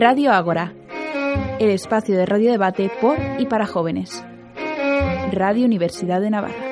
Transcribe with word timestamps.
Radio 0.00 0.32
Ágora, 0.32 0.72
el 1.58 1.68
espacio 1.68 2.16
de 2.16 2.24
radio 2.24 2.50
debate 2.50 2.90
por 3.02 3.18
y 3.38 3.44
para 3.44 3.66
jóvenes. 3.66 4.24
Radio 5.30 5.66
Universidad 5.66 6.22
de 6.22 6.30
Navarra. 6.30 6.69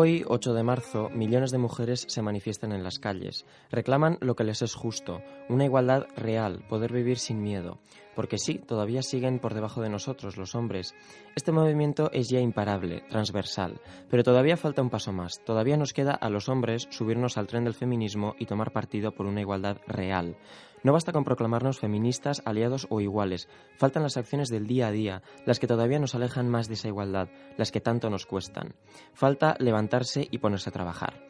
Hoy, 0.00 0.22
8 0.28 0.54
de 0.54 0.62
marzo, 0.62 1.10
millones 1.10 1.50
de 1.50 1.58
mujeres 1.58 2.06
se 2.06 2.22
manifiestan 2.22 2.70
en 2.70 2.84
las 2.84 3.00
calles. 3.00 3.44
Reclaman 3.72 4.16
lo 4.20 4.36
que 4.36 4.44
les 4.44 4.62
es 4.62 4.76
justo, 4.76 5.22
una 5.48 5.64
igualdad 5.64 6.06
real, 6.16 6.64
poder 6.68 6.92
vivir 6.92 7.18
sin 7.18 7.42
miedo. 7.42 7.80
Porque 8.14 8.38
sí, 8.38 8.60
todavía 8.60 9.02
siguen 9.02 9.40
por 9.40 9.54
debajo 9.54 9.82
de 9.82 9.88
nosotros, 9.88 10.36
los 10.36 10.54
hombres. 10.54 10.94
Este 11.34 11.50
movimiento 11.50 12.12
es 12.12 12.28
ya 12.28 12.38
imparable, 12.38 13.02
transversal, 13.10 13.80
pero 14.08 14.22
todavía 14.22 14.56
falta 14.56 14.82
un 14.82 14.90
paso 14.90 15.12
más. 15.12 15.42
Todavía 15.44 15.76
nos 15.76 15.92
queda 15.92 16.12
a 16.12 16.30
los 16.30 16.48
hombres 16.48 16.86
subirnos 16.90 17.36
al 17.36 17.48
tren 17.48 17.64
del 17.64 17.74
feminismo 17.74 18.36
y 18.38 18.46
tomar 18.46 18.70
partido 18.70 19.10
por 19.10 19.26
una 19.26 19.40
igualdad 19.40 19.78
real. 19.88 20.36
No 20.82 20.92
basta 20.92 21.12
con 21.12 21.24
proclamarnos 21.24 21.78
feministas, 21.78 22.42
aliados 22.44 22.86
o 22.90 23.00
iguales. 23.00 23.48
Faltan 23.76 24.02
las 24.02 24.16
acciones 24.16 24.48
del 24.48 24.66
día 24.66 24.88
a 24.88 24.92
día, 24.92 25.22
las 25.46 25.58
que 25.58 25.66
todavía 25.66 25.98
nos 25.98 26.14
alejan 26.14 26.48
más 26.48 26.68
de 26.68 26.74
esa 26.74 26.88
igualdad, 26.88 27.28
las 27.56 27.72
que 27.72 27.80
tanto 27.80 28.10
nos 28.10 28.26
cuestan. 28.26 28.74
Falta 29.14 29.56
levantarse 29.58 30.28
y 30.30 30.38
ponerse 30.38 30.70
a 30.70 30.72
trabajar. 30.72 31.20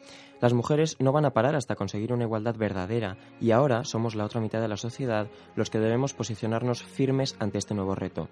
Las 0.41 0.53
mujeres 0.53 0.95
no 0.99 1.11
van 1.11 1.25
a 1.25 1.33
parar 1.33 1.55
hasta 1.55 1.75
conseguir 1.75 2.13
una 2.13 2.23
igualdad 2.23 2.55
verdadera 2.55 3.17
y 3.41 3.51
ahora 3.51 3.83
somos 3.83 4.15
la 4.15 4.25
otra 4.25 4.41
mitad 4.41 4.61
de 4.61 4.69
la 4.69 4.77
sociedad 4.77 5.27
los 5.55 5.69
que 5.69 5.79
debemos 5.79 6.13
posicionarnos 6.13 6.83
firmes 6.83 7.35
ante 7.39 7.57
este 7.57 7.75
nuevo 7.75 7.95
reto 7.95 8.29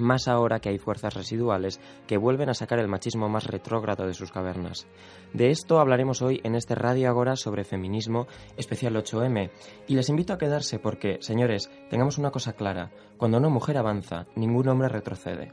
más 0.00 0.28
ahora 0.28 0.60
que 0.60 0.68
hay 0.68 0.78
fuerzas 0.78 1.14
residuales 1.14 1.80
que 2.06 2.18
vuelven 2.18 2.48
a 2.48 2.54
sacar 2.54 2.78
el 2.78 2.88
machismo 2.88 3.28
más 3.28 3.46
retrógrado 3.46 4.06
de 4.06 4.14
sus 4.14 4.32
cavernas. 4.32 4.86
De 5.32 5.50
esto 5.50 5.78
hablaremos 5.78 6.22
hoy 6.22 6.40
en 6.44 6.54
este 6.54 6.74
Radio 6.74 7.08
Agora 7.08 7.36
sobre 7.36 7.64
feminismo 7.64 8.26
especial 8.56 8.96
8M 8.96 9.50
y 9.86 9.94
les 9.94 10.08
invito 10.08 10.32
a 10.32 10.38
quedarse 10.38 10.78
porque, 10.78 11.18
señores, 11.20 11.70
tengamos 11.88 12.18
una 12.18 12.30
cosa 12.30 12.54
clara, 12.54 12.90
cuando 13.16 13.38
una 13.38 13.48
mujer 13.48 13.78
avanza, 13.78 14.26
ningún 14.34 14.68
hombre 14.68 14.88
retrocede. 14.88 15.52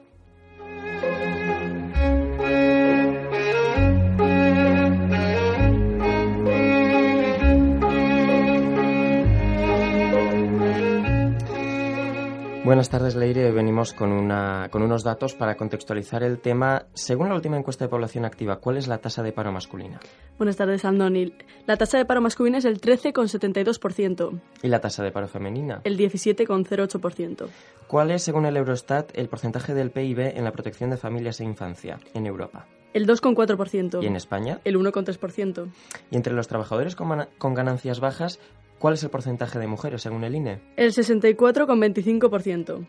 Buenas 12.68 12.90
tardes, 12.90 13.16
Leire. 13.16 13.50
Venimos 13.54 13.94
con, 13.94 14.12
una, 14.12 14.68
con 14.70 14.84
unos 14.84 15.02
datos 15.02 15.36
para 15.36 15.56
contextualizar 15.56 16.22
el 16.22 16.40
tema. 16.40 16.88
Según 16.94 17.30
la 17.30 17.36
última 17.36 17.56
encuesta 17.56 17.86
de 17.86 17.90
población 17.90 18.26
activa, 18.26 18.58
¿cuál 18.58 18.76
es 18.76 18.90
la 18.90 18.98
tasa 18.98 19.24
de 19.24 19.32
paro 19.32 19.54
masculina? 19.54 20.02
Buenas 20.38 20.58
tardes, 20.58 20.84
Andoni. 20.84 21.34
La 21.66 21.78
tasa 21.78 21.98
de 21.98 22.04
paro 22.04 22.20
masculina 22.20 22.58
es 22.58 22.66
el 22.66 22.82
13,72%. 22.82 24.42
¿Y 24.64 24.68
la 24.68 24.82
tasa 24.82 25.02
de 25.02 25.14
paro 25.14 25.30
femenina? 25.30 25.80
El 25.86 25.98
17,08%. 25.98 27.48
¿Cuál 27.88 28.12
es, 28.12 28.24
según 28.24 28.46
el 28.46 28.58
Eurostat, 28.58 29.18
el 29.18 29.30
porcentaje 29.30 29.74
del 29.74 29.92
PIB 29.92 30.36
en 30.36 30.44
la 30.44 30.52
protección 30.52 30.90
de 30.90 30.98
familias 30.98 31.40
e 31.40 31.46
infancia 31.46 32.00
en 32.14 32.26
Europa? 32.26 32.68
El 32.94 33.08
2,4%. 33.08 34.04
¿Y 34.04 34.08
en 34.08 34.18
España? 34.18 34.60
El 34.66 34.78
1,3%. 34.78 35.72
¿Y 36.12 36.18
entre 36.18 36.34
los 36.34 36.50
trabajadores 36.50 36.98
con, 36.98 37.28
con 37.38 37.54
ganancias 37.54 38.02
bajas, 38.02 38.42
¿Cuál 38.80 38.94
es 38.94 39.04
el 39.04 39.10
porcentaje 39.10 39.58
de 39.60 39.68
mujeres 39.68 40.02
según 40.02 40.24
el 40.24 40.36
INE? 40.36 40.62
El 40.76 40.94
64,25%. 40.94 42.88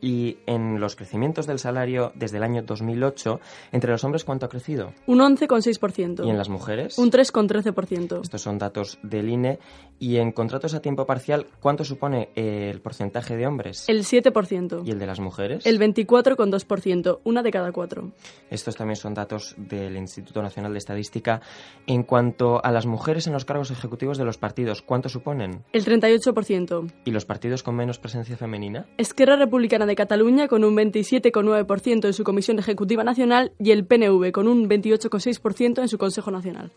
Y 0.00 0.38
en 0.46 0.80
los 0.80 0.94
crecimientos 0.94 1.46
del 1.46 1.58
salario 1.58 2.12
desde 2.14 2.36
el 2.36 2.44
año 2.44 2.62
2008, 2.62 3.40
¿entre 3.72 3.90
los 3.90 4.04
hombres 4.04 4.24
cuánto 4.24 4.46
ha 4.46 4.48
crecido? 4.48 4.92
Un 5.06 5.18
11,6%. 5.18 6.24
¿Y 6.24 6.30
en 6.30 6.38
las 6.38 6.48
mujeres? 6.48 6.98
Un 6.98 7.10
3,13%. 7.10 8.22
Estos 8.22 8.40
son 8.40 8.58
datos 8.58 8.98
del 9.02 9.28
INE. 9.28 9.58
¿Y 10.00 10.18
en 10.18 10.30
contratos 10.30 10.74
a 10.74 10.80
tiempo 10.80 11.06
parcial, 11.06 11.46
cuánto 11.60 11.84
supone 11.84 12.30
el 12.36 12.80
porcentaje 12.80 13.36
de 13.36 13.48
hombres? 13.48 13.88
El 13.88 14.04
7%. 14.04 14.82
¿Y 14.86 14.90
el 14.92 14.98
de 15.00 15.06
las 15.06 15.18
mujeres? 15.18 15.66
El 15.66 15.80
24,2%, 15.80 17.20
una 17.24 17.42
de 17.42 17.50
cada 17.50 17.72
cuatro. 17.72 18.12
Estos 18.48 18.76
también 18.76 18.94
son 18.94 19.14
datos 19.14 19.56
del 19.56 19.96
Instituto 19.96 20.40
Nacional 20.40 20.72
de 20.72 20.78
Estadística. 20.78 21.40
En 21.88 22.04
cuanto 22.04 22.64
a 22.64 22.70
las 22.70 22.86
mujeres 22.86 23.26
en 23.26 23.32
los 23.32 23.44
cargos 23.44 23.72
ejecutivos 23.72 24.18
de 24.18 24.24
los 24.24 24.38
partidos, 24.38 24.82
¿cuánto 24.82 25.08
suponen? 25.08 25.64
El 25.72 25.84
38%. 25.84 26.92
¿Y 27.04 27.10
los 27.10 27.24
partidos 27.24 27.64
con 27.64 27.74
menos 27.74 27.98
presencia 27.98 28.36
femenina? 28.36 28.86
Esquerra 28.98 29.34
Republicana 29.34 29.87
de 29.88 29.96
Cataluña 29.96 30.46
con 30.46 30.62
un 30.62 30.76
27,9% 30.76 32.04
en 32.06 32.12
su 32.12 32.22
Comisión 32.22 32.60
Ejecutiva 32.60 33.02
Nacional 33.02 33.50
y 33.58 33.72
el 33.72 33.84
PNV 33.84 34.30
con 34.30 34.46
un 34.46 34.68
28,6% 34.68 35.80
en 35.80 35.88
su 35.88 35.98
Consejo 35.98 36.30
Nacional. 36.30 36.70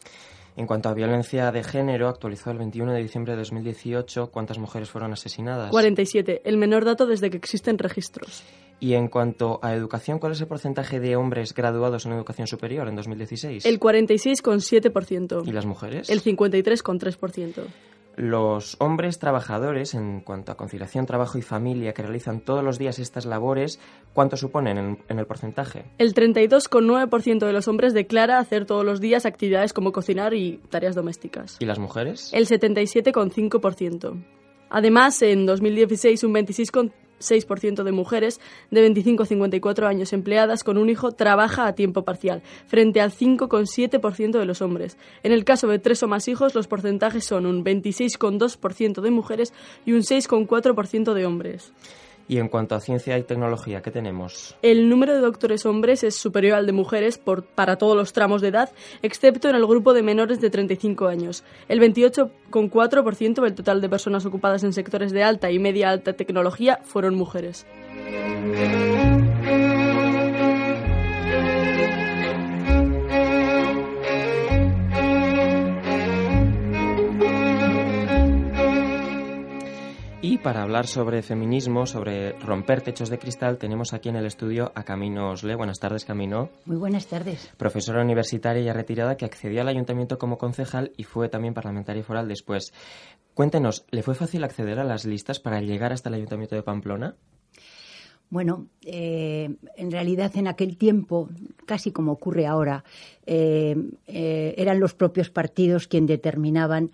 En 0.58 0.68
cuanto 0.68 0.90
a 0.90 0.94
violencia 0.94 1.52
de 1.52 1.64
género, 1.64 2.10
actualizado 2.10 2.52
el 2.52 2.58
21 2.58 2.92
de 2.94 3.02
diciembre 3.02 3.34
de 3.34 3.38
2018, 3.38 4.32
¿cuántas 4.32 4.58
mujeres 4.58 4.90
fueron 4.90 5.14
asesinadas? 5.14 5.72
47, 5.72 6.42
el 6.44 6.58
menor 6.58 6.84
dato 6.84 7.06
desde 7.06 7.30
que 7.30 7.38
existen 7.38 7.78
registros. 7.78 8.44
Y 8.80 8.96
en 8.96 9.08
cuanto 9.08 9.60
a 9.62 9.76
educación, 9.76 10.20
¿cuál 10.20 10.34
es 10.34 10.42
el 10.42 10.48
porcentaje 10.48 11.00
de 11.00 11.16
hombres 11.16 11.54
graduados 11.54 12.06
en 12.06 12.14
educación 12.14 12.48
superior 12.48 12.88
en 12.88 12.96
2016? 12.96 13.66
El 13.66 13.80
46,7%. 13.80 15.48
¿Y 15.48 15.52
las 15.52 15.66
mujeres? 15.66 16.10
El 16.10 16.22
53,3% 16.22 17.64
los 18.16 18.76
hombres 18.80 19.20
trabajadores, 19.20 19.94
en 19.94 20.22
cuanto 20.22 20.52
a 20.52 20.58
conciliación, 20.58 21.06
trabajo 21.06 21.38
y 21.38 21.42
familia, 21.42 21.94
que 21.94 22.02
realizan 22.02 22.42
todos 22.42 22.64
los 22.64 22.78
días 22.78 23.00
estas 23.00 23.26
labores, 23.26 23.80
¿cuánto 24.14 24.38
suponen 24.38 25.00
en, 25.08 25.20
el 25.20 25.26
porcentaje? 25.26 25.86
El 25.98 26.14
32,9% 26.14 27.46
de 27.46 27.54
los 27.54 27.68
hombres 27.68 27.94
declara 27.94 28.40
hacer 28.40 28.66
todos 28.66 28.86
los 28.86 29.00
días 29.00 29.26
actividades 29.26 29.74
como 29.74 29.92
cocinar 29.92 30.34
y 30.34 30.60
tareas 30.70 30.96
domésticas. 30.96 31.58
¿Y 31.60 31.66
las 31.66 31.80
mujeres? 31.80 32.32
El 32.34 32.48
77,5%. 32.48 34.24
Además, 34.70 35.22
en 35.22 35.46
2016 35.46 36.24
un 36.24 36.34
26,5% 36.34 36.94
6% 37.22 37.84
de 37.84 37.92
mujeres 37.92 38.40
de 38.70 38.82
25 38.82 39.24
a 39.24 39.26
54 39.26 39.88
años 39.88 40.14
empleadas 40.14 40.64
con 40.64 40.78
un 40.78 40.90
hijo 40.90 41.12
trabaja 41.12 41.68
a 41.68 41.74
tiempo 41.74 42.04
parcial, 42.04 42.42
frente 42.68 43.02
al 43.02 43.12
5,7% 43.12 44.40
de 44.40 44.46
los 44.46 44.62
hombres. 44.62 44.98
En 45.24 45.32
el 45.32 45.46
caso 45.46 45.68
de 45.68 45.80
tres 45.80 46.04
o 46.04 46.08
más 46.08 46.28
hijos, 46.28 46.56
los 46.56 46.68
porcentajes 46.68 47.26
son 47.26 47.46
un 47.46 47.64
26,2% 47.64 49.02
de 49.02 49.12
mujeres 49.12 49.54
y 49.86 49.94
un 49.94 50.02
6,4% 50.02 51.14
de 51.14 51.26
hombres. 51.26 51.72
Y 52.32 52.38
en 52.38 52.48
cuanto 52.48 52.76
a 52.76 52.80
ciencia 52.80 53.18
y 53.18 53.24
tecnología, 53.24 53.82
¿qué 53.82 53.92
tenemos? 53.92 54.56
El 54.62 54.88
número 54.88 55.14
de 55.14 55.20
doctores 55.20 55.66
hombres 55.66 56.02
es 56.06 56.16
superior 56.16 56.56
al 56.56 56.66
de 56.66 56.72
mujeres 56.72 57.18
por, 57.18 57.44
para 57.44 57.76
todos 57.76 57.94
los 57.98 58.14
tramos 58.14 58.42
de 58.42 58.48
edad, 58.48 58.72
excepto 59.02 59.50
en 59.50 59.58
el 59.58 59.68
grupo 59.68 59.94
de 59.94 60.02
menores 60.02 60.40
de 60.40 60.50
35 60.50 61.10
años. 61.10 61.44
El 61.68 61.82
28,4% 61.82 63.42
del 63.44 63.54
total 63.54 63.82
de 63.82 63.90
personas 63.90 64.26
ocupadas 64.26 64.64
en 64.64 64.72
sectores 64.72 65.12
de 65.12 65.24
alta 65.24 65.52
y 65.52 65.60
media 65.60 65.90
alta 65.90 66.14
tecnología 66.14 66.80
fueron 66.86 67.16
mujeres. 67.16 67.66
Para 80.42 80.64
hablar 80.64 80.88
sobre 80.88 81.22
feminismo, 81.22 81.86
sobre 81.86 82.34
romper 82.40 82.82
techos 82.82 83.10
de 83.10 83.20
cristal, 83.20 83.58
tenemos 83.58 83.94
aquí 83.94 84.10
en 84.10 84.16
el 84.16 84.26
estudio 84.26 84.72
a 84.76 84.84
Camino 84.84 85.32
Osle. 85.32 85.56
Buenas 85.56 85.80
tardes, 85.80 86.06
Camino. 86.06 86.50
Muy 86.66 86.78
buenas 86.78 87.08
tardes. 87.08 87.52
Profesora 87.58 88.02
universitaria 88.02 88.64
ya 88.64 88.74
retirada 88.74 89.18
que 89.18 89.26
accedió 89.26 89.62
al 89.62 89.68
ayuntamiento 89.68 90.18
como 90.18 90.38
concejal 90.38 90.92
y 90.98 91.04
fue 91.04 91.30
también 91.30 91.54
parlamentaria 91.54 92.04
foral 92.04 92.28
después. 92.28 92.74
Cuéntenos, 93.34 93.86
¿le 93.92 94.04
fue 94.04 94.16
fácil 94.16 94.44
acceder 94.44 94.80
a 94.80 94.84
las 94.84 95.06
listas 95.06 95.40
para 95.40 95.62
llegar 95.62 95.94
hasta 95.94 96.10
el 96.10 96.16
ayuntamiento 96.16 96.56
de 96.56 96.64
Pamplona? 96.64 97.16
Bueno, 98.32 98.68
eh, 98.86 99.58
en 99.76 99.92
realidad 99.92 100.32
en 100.38 100.48
aquel 100.48 100.78
tiempo, 100.78 101.30
casi 101.66 101.92
como 101.92 102.14
ocurre 102.14 102.48
ahora, 102.48 102.86
eh, 103.26 103.76
eh, 104.08 104.56
eran 104.58 104.80
los 104.80 104.94
propios 104.94 105.30
partidos 105.30 105.90
quienes 105.90 106.08
determinaban 106.08 106.92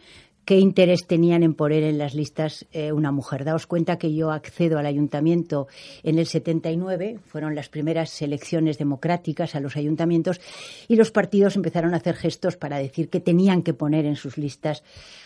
qué 0.47 0.57
interés 0.59 1.05
tenían 1.05 1.43
en 1.43 1.53
poner 1.53 1.83
en 1.83 1.97
las 1.97 2.15
listas 2.15 2.65
eh, 2.71 2.93
una 2.93 3.11
mujer. 3.11 3.43
Daos 3.43 3.67
cuenta 3.67 3.97
que 3.97 4.13
yo 4.13 4.31
accedo 4.31 4.79
al 4.79 4.85
ayuntamiento 4.85 5.67
en 6.03 6.19
el 6.19 6.25
79, 6.25 7.19
fueron 7.27 7.53
las 7.53 7.67
primeras 7.67 8.21
elecciones 8.21 8.77
democráticas 8.77 9.55
a 9.55 9.59
los 9.59 9.75
ayuntamientos, 9.75 10.39
y 10.87 10.95
los 10.95 11.11
partidos 11.11 11.57
empezaron 11.57 11.93
a 11.93 11.97
hacer 11.97 12.15
gestos 12.15 12.55
para 12.55 12.77
decir 12.77 13.09
que 13.09 13.19
tenían 13.19 13.61
que 13.61 13.73
poner 13.73 14.05
en 14.05 14.15
sus 14.15 14.37
listas 14.37 14.83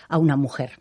a 0.09 0.17
una 0.17 0.37
mujer. 0.37 0.71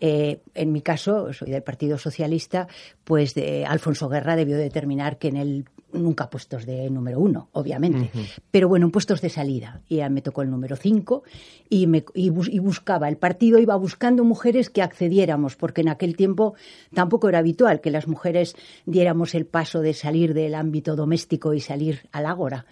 Eh, 0.00 0.42
en 0.54 0.70
mi 0.70 0.82
caso, 0.82 1.32
soy 1.32 1.50
del 1.50 1.62
Partido 1.62 1.96
Socialista, 1.96 2.68
pues 3.04 3.34
Alfonso 3.66 4.10
Guerra 4.10 4.36
debió 4.36 4.58
determinar 4.58 5.16
que 5.16 5.28
en 5.28 5.36
el 5.38 5.64
nunca 5.92 6.28
puestos 6.28 6.66
de 6.66 6.90
número 6.90 7.18
uno, 7.18 7.48
obviamente, 7.52 8.10
pero 8.50 8.68
bueno, 8.68 8.86
en 8.86 8.92
puestos 8.92 9.20
de 9.20 9.30
salida. 9.30 9.80
Y 9.88 10.00
me 10.08 10.22
tocó 10.22 10.42
el 10.42 10.50
número 10.50 10.76
cinco 10.76 11.22
y, 11.68 11.86
me, 11.86 12.04
y, 12.14 12.30
buscaba, 12.30 13.08
el 13.08 13.16
partido 13.16 13.58
iba 13.58 13.76
buscando 13.76 14.24
mujeres 14.24 14.70
que 14.70 14.82
accediéramos, 14.82 15.56
porque 15.56 15.80
en 15.80 15.88
aquel 15.88 16.16
tiempo 16.16 16.54
tampoco 16.92 17.28
era 17.28 17.38
habitual 17.38 17.80
que 17.80 17.90
las 17.90 18.06
mujeres 18.06 18.54
diéramos 18.86 19.34
el 19.34 19.46
paso 19.46 19.80
de 19.80 19.94
salir 19.94 20.34
del 20.34 20.54
ámbito 20.54 20.96
doméstico 20.96 21.54
y 21.54 21.60
salir 21.60 22.08
al 22.12 22.26
ágora 22.26 22.66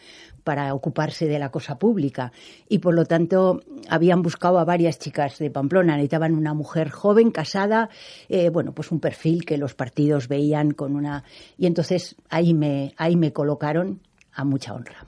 para 0.47 0.73
ocuparse 0.75 1.27
de 1.27 1.41
la 1.41 1.51
cosa 1.51 1.77
pública. 1.77 2.31
Y 2.69 2.79
por 2.79 2.95
lo 2.95 3.05
tanto, 3.05 3.63
habían 3.91 4.23
buscado 4.23 4.61
a 4.61 4.65
varias 4.65 4.97
chicas 5.01 5.41
de 5.41 5.51
Pamplona. 5.51 5.97
Necesitaban 5.97 6.37
una 6.37 6.55
mujer 6.55 6.89
joven, 6.89 7.33
casada, 7.33 7.91
eh, 8.29 8.49
bueno, 8.49 8.73
pues 8.73 8.93
un 8.93 9.01
perfil 9.01 9.45
que 9.45 9.59
los 9.59 9.75
partidos 9.75 10.29
veían 10.29 10.71
con 10.71 10.95
una. 10.95 11.25
Y 11.59 11.67
entonces 11.67 12.15
ahí 12.31 12.55
me, 12.55 12.95
ahí 12.97 13.17
me 13.17 13.33
colocaron 13.33 14.01
a 14.33 14.45
mucha 14.45 14.73
honra. 14.73 15.05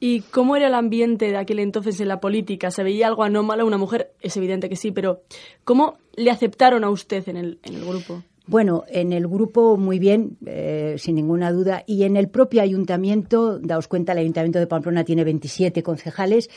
¿Y 0.00 0.22
cómo 0.22 0.56
era 0.56 0.66
el 0.66 0.74
ambiente 0.74 1.26
de 1.26 1.36
aquel 1.36 1.60
entonces 1.60 2.00
en 2.00 2.08
la 2.08 2.18
política? 2.18 2.72
¿Se 2.72 2.82
veía 2.82 3.06
algo 3.06 3.22
anómalo? 3.22 3.64
Una 3.64 3.78
mujer, 3.78 4.12
es 4.20 4.36
evidente 4.36 4.68
que 4.68 4.74
sí, 4.74 4.90
pero 4.90 5.22
¿cómo 5.62 5.96
le 6.16 6.32
aceptaron 6.32 6.82
a 6.82 6.90
usted 6.90 7.28
en 7.28 7.36
el, 7.36 7.60
en 7.62 7.74
el 7.76 7.84
grupo? 7.84 8.24
Bueno, 8.46 8.84
en 8.88 9.12
el 9.12 9.28
grupo 9.28 9.76
muy 9.76 10.00
bien, 10.00 10.36
eh, 10.46 10.96
sin 10.98 11.14
ninguna 11.14 11.52
duda, 11.52 11.84
y 11.86 12.02
en 12.02 12.16
el 12.16 12.28
propio 12.28 12.60
ayuntamiento, 12.60 13.60
daos 13.60 13.86
cuenta, 13.86 14.12
el 14.12 14.18
ayuntamiento 14.18 14.58
de 14.58 14.66
Pamplona 14.66 15.04
tiene 15.04 15.22
27 15.22 15.84
concejales 15.84 16.50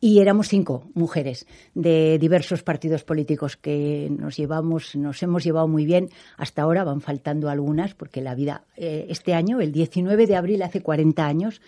y 0.00 0.18
éramos 0.18 0.48
cinco 0.48 0.90
mujeres 0.94 1.46
de 1.74 2.18
diversos 2.18 2.64
partidos 2.64 3.04
políticos 3.04 3.56
que 3.56 4.08
nos 4.10 4.36
llevamos, 4.36 4.96
nos 4.96 5.22
hemos 5.22 5.44
llevado 5.44 5.68
muy 5.68 5.84
bien. 5.84 6.08
Hasta 6.36 6.62
ahora 6.62 6.82
van 6.82 7.00
faltando 7.00 7.48
algunas 7.48 7.94
porque 7.94 8.20
la 8.20 8.34
vida, 8.34 8.64
eh, 8.76 9.06
este 9.08 9.32
año, 9.32 9.60
el 9.60 9.70
19 9.70 10.26
de 10.26 10.34
abril, 10.34 10.62
hace 10.62 10.82
40 10.82 11.24
años, 11.24 11.60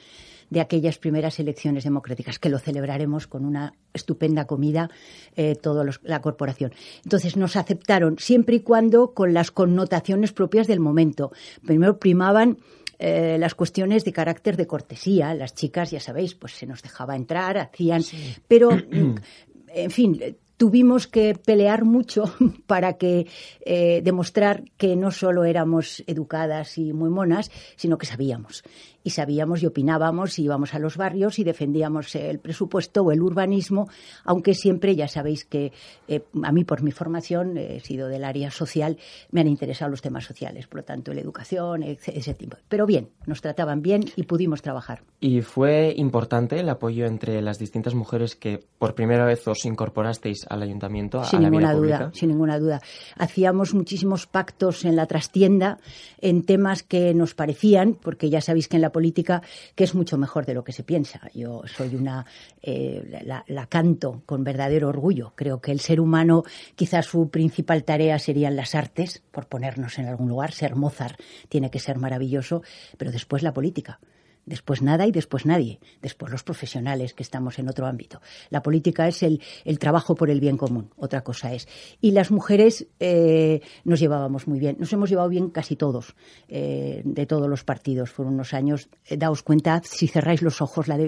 de 0.50 0.60
aquellas 0.60 0.98
primeras 0.98 1.38
elecciones 1.38 1.84
democráticas, 1.84 2.38
que 2.38 2.48
lo 2.48 2.58
celebraremos 2.58 3.26
con 3.26 3.44
una 3.44 3.74
estupenda 3.94 4.46
comida 4.46 4.90
eh, 5.36 5.54
toda 5.54 5.84
la 6.02 6.20
corporación. 6.20 6.72
Entonces 7.04 7.36
nos 7.36 7.56
aceptaron 7.56 8.18
siempre 8.18 8.56
y 8.56 8.60
cuando 8.60 9.14
con 9.14 9.32
las 9.32 9.50
connotaciones 9.50 10.32
propias 10.32 10.66
del 10.66 10.80
momento. 10.80 11.32
Primero 11.64 11.98
primaban 11.98 12.58
eh, 12.98 13.38
las 13.38 13.54
cuestiones 13.54 14.04
de 14.04 14.12
carácter 14.12 14.56
de 14.56 14.66
cortesía. 14.66 15.32
Las 15.34 15.54
chicas, 15.54 15.90
ya 15.90 16.00
sabéis, 16.00 16.34
pues 16.34 16.52
se 16.52 16.66
nos 16.66 16.82
dejaba 16.82 17.16
entrar, 17.16 17.56
hacían, 17.56 18.02
pero 18.46 18.70
en 19.68 19.90
fin, 19.90 20.20
tuvimos 20.60 21.06
que 21.06 21.34
pelear 21.34 21.86
mucho 21.86 22.34
para 22.66 22.98
que 22.98 23.26
eh, 23.64 24.02
demostrar 24.04 24.64
que 24.76 24.94
no 24.94 25.10
solo 25.10 25.44
éramos 25.44 26.04
educadas 26.06 26.76
y 26.76 26.92
muy 26.92 27.08
monas, 27.08 27.50
sino 27.76 27.96
que 27.96 28.04
sabíamos 28.04 28.62
y 29.02 29.10
sabíamos 29.10 29.62
y 29.62 29.66
opinábamos 29.66 30.38
y 30.38 30.44
íbamos 30.44 30.74
a 30.74 30.78
los 30.78 30.96
barrios 30.96 31.38
y 31.38 31.44
defendíamos 31.44 32.14
el 32.14 32.38
presupuesto 32.38 33.02
o 33.02 33.12
el 33.12 33.22
urbanismo, 33.22 33.88
aunque 34.24 34.54
siempre 34.54 34.96
ya 34.96 35.08
sabéis 35.08 35.44
que 35.44 35.72
eh, 36.08 36.22
a 36.42 36.52
mí 36.52 36.64
por 36.64 36.82
mi 36.82 36.92
formación 36.92 37.56
he 37.56 37.80
sido 37.80 38.08
del 38.08 38.24
área 38.24 38.50
social, 38.50 38.98
me 39.30 39.40
han 39.40 39.48
interesado 39.48 39.90
los 39.90 40.02
temas 40.02 40.24
sociales, 40.24 40.66
por 40.66 40.80
lo 40.80 40.84
tanto 40.84 41.12
la 41.12 41.20
educación, 41.20 41.82
ese 41.82 42.34
tipo. 42.34 42.56
Pero 42.68 42.86
bien, 42.86 43.10
nos 43.26 43.40
trataban 43.40 43.82
bien 43.82 44.04
y 44.16 44.24
pudimos 44.24 44.62
trabajar. 44.62 45.02
¿Y 45.20 45.42
fue 45.42 45.94
importante 45.96 46.58
el 46.60 46.68
apoyo 46.68 47.06
entre 47.06 47.40
las 47.42 47.58
distintas 47.58 47.94
mujeres 47.94 48.36
que 48.36 48.64
por 48.78 48.94
primera 48.94 49.24
vez 49.24 49.46
os 49.48 49.64
incorporasteis 49.64 50.46
al 50.48 50.62
ayuntamiento? 50.62 51.24
Sin 51.24 51.40
ninguna 51.40 51.74
duda, 51.74 52.10
sin 52.14 52.30
ninguna 52.30 52.58
duda. 52.58 52.80
Hacíamos 53.16 53.74
muchísimos 53.74 54.26
pactos 54.26 54.84
en 54.84 54.96
la 54.96 55.06
trastienda 55.06 55.78
en 56.20 56.42
temas 56.44 56.82
que 56.82 57.14
nos 57.14 57.34
parecían, 57.34 57.94
porque 57.94 58.30
ya 58.30 58.40
sabéis 58.40 58.68
que 58.68 58.76
en 58.76 58.82
la 58.82 58.89
política 58.92 59.42
que 59.74 59.84
es 59.84 59.94
mucho 59.94 60.18
mejor 60.18 60.46
de 60.46 60.54
lo 60.54 60.64
que 60.64 60.72
se 60.72 60.82
piensa. 60.82 61.20
Yo 61.34 61.62
soy 61.66 61.94
una, 61.94 62.26
eh, 62.62 63.22
la, 63.24 63.66
canto 63.66 64.22
con 64.26 64.44
verdadero 64.44 64.88
orgullo. 64.88 65.32
Creo 65.34 65.60
que 65.60 65.72
el 65.72 65.80
ser 65.80 66.00
humano, 66.00 66.44
quizás 66.74 67.06
su 67.06 67.30
principal 67.30 67.84
tarea 67.84 68.18
serían 68.18 68.56
las 68.56 68.74
artes, 68.74 69.22
por 69.30 69.46
ponernos 69.46 69.98
en 69.98 70.06
algún 70.06 70.28
lugar. 70.28 70.52
Ser 70.52 70.76
Mozart 70.76 71.20
tiene 71.48 71.70
que 71.70 71.78
ser 71.78 71.98
maravilloso, 71.98 72.62
pero 72.96 73.12
después 73.12 73.42
la 73.42 73.52
política 73.52 74.00
después 74.50 74.82
nada 74.82 75.06
y 75.06 75.12
después 75.12 75.46
nadie, 75.46 75.78
después 76.02 76.32
los 76.32 76.42
profesionales 76.42 77.14
que 77.14 77.22
estamos 77.22 77.58
en 77.60 77.68
otro 77.68 77.86
ámbito. 77.86 78.20
La 78.50 78.62
política 78.62 79.06
es 79.06 79.22
el, 79.22 79.40
trabajo 79.78 80.16
por 80.16 80.28
el 80.28 80.40
bien 80.40 80.56
común, 80.56 80.90
otra 80.96 81.22
cosa 81.22 81.54
es. 81.54 81.68
Y 82.00 82.10
las 82.10 82.32
mujeres 82.32 82.88
eh, 82.98 83.60
nos 83.84 84.00
llevábamos 84.00 84.48
muy 84.48 84.58
bien, 84.58 84.76
nos 84.78 84.92
hemos 84.92 85.08
llevado 85.08 85.28
bien 85.28 85.50
casi 85.50 85.76
todos, 85.76 86.16
eh, 86.48 87.00
de 87.04 87.26
todos 87.26 87.48
los 87.48 87.62
partidos. 87.62 88.10
Fueron 88.10 88.34
unos 88.34 88.52
años, 88.52 88.88
eh, 89.06 89.16
daos 89.16 89.42
cuenta, 89.42 89.80
si 89.84 90.08
cerráis 90.08 90.42
los 90.42 90.60
ojos, 90.60 90.88
la, 90.88 90.98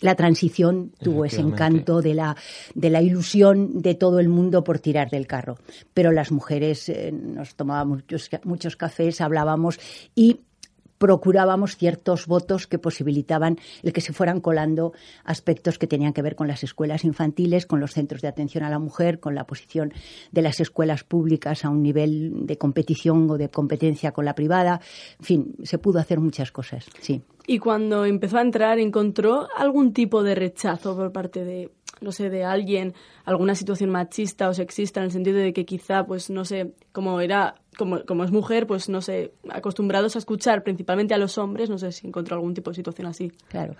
la, 0.00 0.14
transición 0.16 0.92
tuvo 1.00 1.24
ese 1.24 1.40
encanto 1.40 2.02
de 2.02 2.14
la, 2.14 2.36
de 2.74 2.90
la 2.90 3.00
ilusión 3.00 3.80
de 3.80 3.94
todo 3.94 4.18
el 4.18 4.28
mundo 4.28 4.64
por 4.64 4.80
tirar 4.80 5.10
del 5.10 5.28
carro. 5.28 5.58
Pero 5.94 6.10
las 6.10 6.32
mujeres 6.32 6.92
nos 7.12 7.54
tomábamos 7.54 7.98
muchos, 7.98 8.28
muchos 8.42 8.76
cafés, 8.76 9.20
hablábamos 9.20 9.78
y 10.16 10.40
procurábamos 10.98 11.76
ciertos 11.76 12.26
votos 12.26 12.66
que 12.66 12.78
posibilitaban 12.78 13.56
el 13.82 13.92
que 13.92 14.00
se 14.00 14.12
fueran 14.12 14.40
colando 14.40 14.92
aspectos 15.24 15.78
que 15.78 15.86
tenían 15.86 16.12
que 16.12 16.22
ver 16.22 16.36
con 16.36 16.48
las 16.48 16.62
escuelas 16.62 17.04
infantiles, 17.04 17.66
con 17.66 17.80
los 17.80 17.92
centros 17.92 18.20
de 18.20 18.28
atención 18.28 18.64
a 18.64 18.70
la 18.70 18.78
mujer, 18.78 19.20
con 19.20 19.34
la 19.34 19.44
posición 19.44 19.92
de 20.32 20.42
las 20.42 20.60
escuelas 20.60 21.04
públicas 21.04 21.64
a 21.64 21.70
un 21.70 21.82
nivel 21.82 22.46
de 22.46 22.58
competición 22.58 23.30
o 23.30 23.38
de 23.38 23.48
competencia 23.48 24.12
con 24.12 24.24
la 24.24 24.34
privada. 24.34 24.80
En 25.20 25.24
fin, 25.24 25.54
se 25.62 25.78
pudo 25.78 25.98
hacer 25.98 26.20
muchas 26.20 26.52
cosas, 26.52 26.86
sí. 27.00 27.22
Y 27.46 27.60
cuando 27.60 28.04
empezó 28.04 28.36
a 28.36 28.42
entrar, 28.42 28.78
¿encontró 28.78 29.48
algún 29.56 29.94
tipo 29.94 30.22
de 30.22 30.34
rechazo 30.34 30.94
por 30.94 31.12
parte 31.12 31.46
de 31.46 31.70
no 32.00 32.12
sé, 32.12 32.30
de 32.30 32.44
alguien, 32.44 32.94
alguna 33.24 33.54
situación 33.54 33.90
machista 33.90 34.48
o 34.48 34.54
sexista 34.54 35.00
en 35.00 35.06
el 35.06 35.12
sentido 35.12 35.38
de 35.38 35.52
que 35.52 35.64
quizá, 35.64 36.04
pues, 36.04 36.30
no 36.30 36.44
sé, 36.44 36.74
como 36.92 37.20
era, 37.20 37.54
como, 37.76 38.04
como 38.04 38.24
es 38.24 38.30
mujer, 38.30 38.66
pues, 38.66 38.88
no 38.88 39.00
sé, 39.00 39.32
acostumbrados 39.48 40.16
a 40.16 40.18
escuchar 40.18 40.62
principalmente 40.62 41.14
a 41.14 41.18
los 41.18 41.38
hombres, 41.38 41.70
no 41.70 41.78
sé 41.78 41.92
si 41.92 42.06
encontró 42.06 42.36
algún 42.36 42.54
tipo 42.54 42.70
de 42.70 42.76
situación 42.76 43.06
así. 43.06 43.32
Claro. 43.48 43.76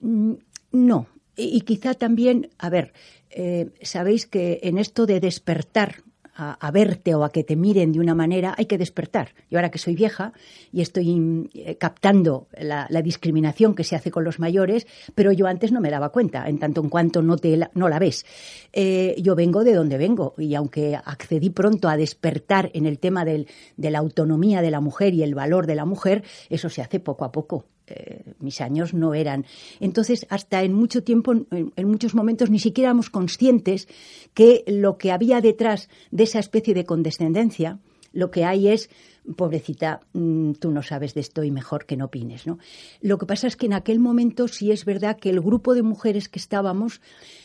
Mm, 0.00 0.34
no. 0.72 1.06
Y, 1.36 1.62
quizá 1.62 1.94
también, 1.94 2.50
a 2.58 2.70
ver, 2.70 2.92
eh, 3.30 3.70
sabéis 3.82 4.26
que 4.26 4.60
en 4.62 4.78
esto 4.78 5.04
de 5.04 5.18
despertar 5.18 6.03
a, 6.36 6.70
verte 6.70 7.14
o 7.14 7.24
a 7.24 7.30
que 7.30 7.44
te 7.44 7.56
miren 7.56 7.92
de 7.92 8.00
una 8.00 8.14
manera, 8.14 8.54
hay 8.56 8.66
que 8.66 8.78
despertar. 8.78 9.34
Yo 9.50 9.58
ahora 9.58 9.70
que 9.70 9.78
soy 9.78 9.94
vieja 9.94 10.32
y 10.72 10.80
estoy 10.80 11.14
mm, 11.14 11.48
eh, 11.54 11.76
captando 11.76 12.48
la, 12.58 12.88
discriminación 13.02 13.74
que 13.74 13.84
se 13.84 13.96
hace 13.96 14.10
con 14.10 14.24
los 14.24 14.38
mayores, 14.38 14.86
pero 15.14 15.30
yo 15.30 15.46
antes 15.46 15.72
no 15.72 15.80
me 15.80 15.90
daba 15.90 16.08
cuenta, 16.08 16.48
en 16.48 16.58
tanto 16.58 16.80
en 16.80 16.88
cuanto 16.88 17.22
no, 17.22 17.36
te 17.36 17.56
la, 17.56 17.70
no 17.74 17.88
la 17.88 17.98
ves. 17.98 18.24
Eh, 18.72 19.14
yo 19.18 19.34
vengo 19.34 19.62
de 19.62 19.74
donde 19.74 19.98
vengo 19.98 20.34
y 20.38 20.54
aunque 20.54 20.96
accedí 20.96 21.50
pronto 21.50 21.88
a 21.88 21.96
despertar 21.96 22.70
en 22.72 22.86
el 22.86 22.98
tema 22.98 23.24
del, 23.24 23.46
de 23.76 23.90
la 23.90 23.98
autonomía 23.98 24.62
de 24.62 24.70
la 24.70 24.80
mujer 24.80 25.14
y 25.14 25.22
el 25.22 25.34
valor 25.34 25.66
de 25.66 25.74
la 25.74 25.84
mujer, 25.84 26.24
eso 26.48 26.68
se 26.70 26.82
hace 26.82 26.98
poco 27.00 27.24
a 27.24 27.32
poco. 27.32 27.66
Eh, 27.86 28.32
mis 28.40 28.62
años 28.62 28.94
no 28.94 29.12
eran. 29.12 29.44
Entonces, 29.78 30.26
hasta 30.30 30.62
en 30.62 30.72
mucho 30.72 31.02
tiempo, 31.02 31.34
en, 31.50 31.88
muchos 31.88 32.14
momentos, 32.14 32.48
ni 32.48 32.58
siquiera 32.58 32.88
éramos 32.88 33.10
conscientes 33.10 33.88
que 34.32 34.64
lo 34.66 34.96
que 34.96 35.12
había 35.12 35.42
detrás 35.42 35.90
de 36.10 36.22
esa 36.22 36.38
especie 36.38 36.72
de 36.72 36.86
condescendencia, 36.86 37.80
lo 38.12 38.30
que 38.30 38.46
hay 38.46 38.68
es, 38.68 38.88
pobrecita, 39.36 40.00
mm, 40.14 40.52
tú 40.52 40.70
no 40.70 40.82
sabes 40.82 41.12
de 41.12 41.20
esto 41.20 41.44
y 41.44 41.50
mejor 41.50 41.84
que 41.84 41.98
no 41.98 42.06
opines, 42.06 42.46
¿no? 42.46 42.58
Lo 43.02 43.18
que 43.18 43.26
pasa 43.26 43.48
es 43.48 43.56
que 43.56 43.66
en 43.66 43.74
aquel 43.74 43.98
momento 43.98 44.48
sí 44.48 44.70
es 44.70 44.86
verdad 44.86 45.18
que 45.18 45.28
el 45.28 45.42
grupo 45.42 45.74
de 45.74 45.82
mujeres 45.82 46.30
que 46.30 46.38
estábamos 46.38 47.02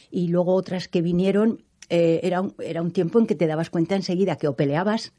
y 0.09 0.29
luego 0.29 0.53
otras 0.53 0.87
que 0.87 1.01
vinieron, 1.01 1.63
eh, 1.89 2.21
era, 2.23 2.43
era 2.63 2.81
un 2.81 2.91
tiempo 2.91 3.19
en 3.19 3.27
que 3.27 3.35
te 3.35 3.47
dabas 3.47 3.69
cuenta 3.69 3.95
enseguida 3.95 4.37
que 4.37 4.47
o 4.47 4.55
peleabas, 4.55 5.11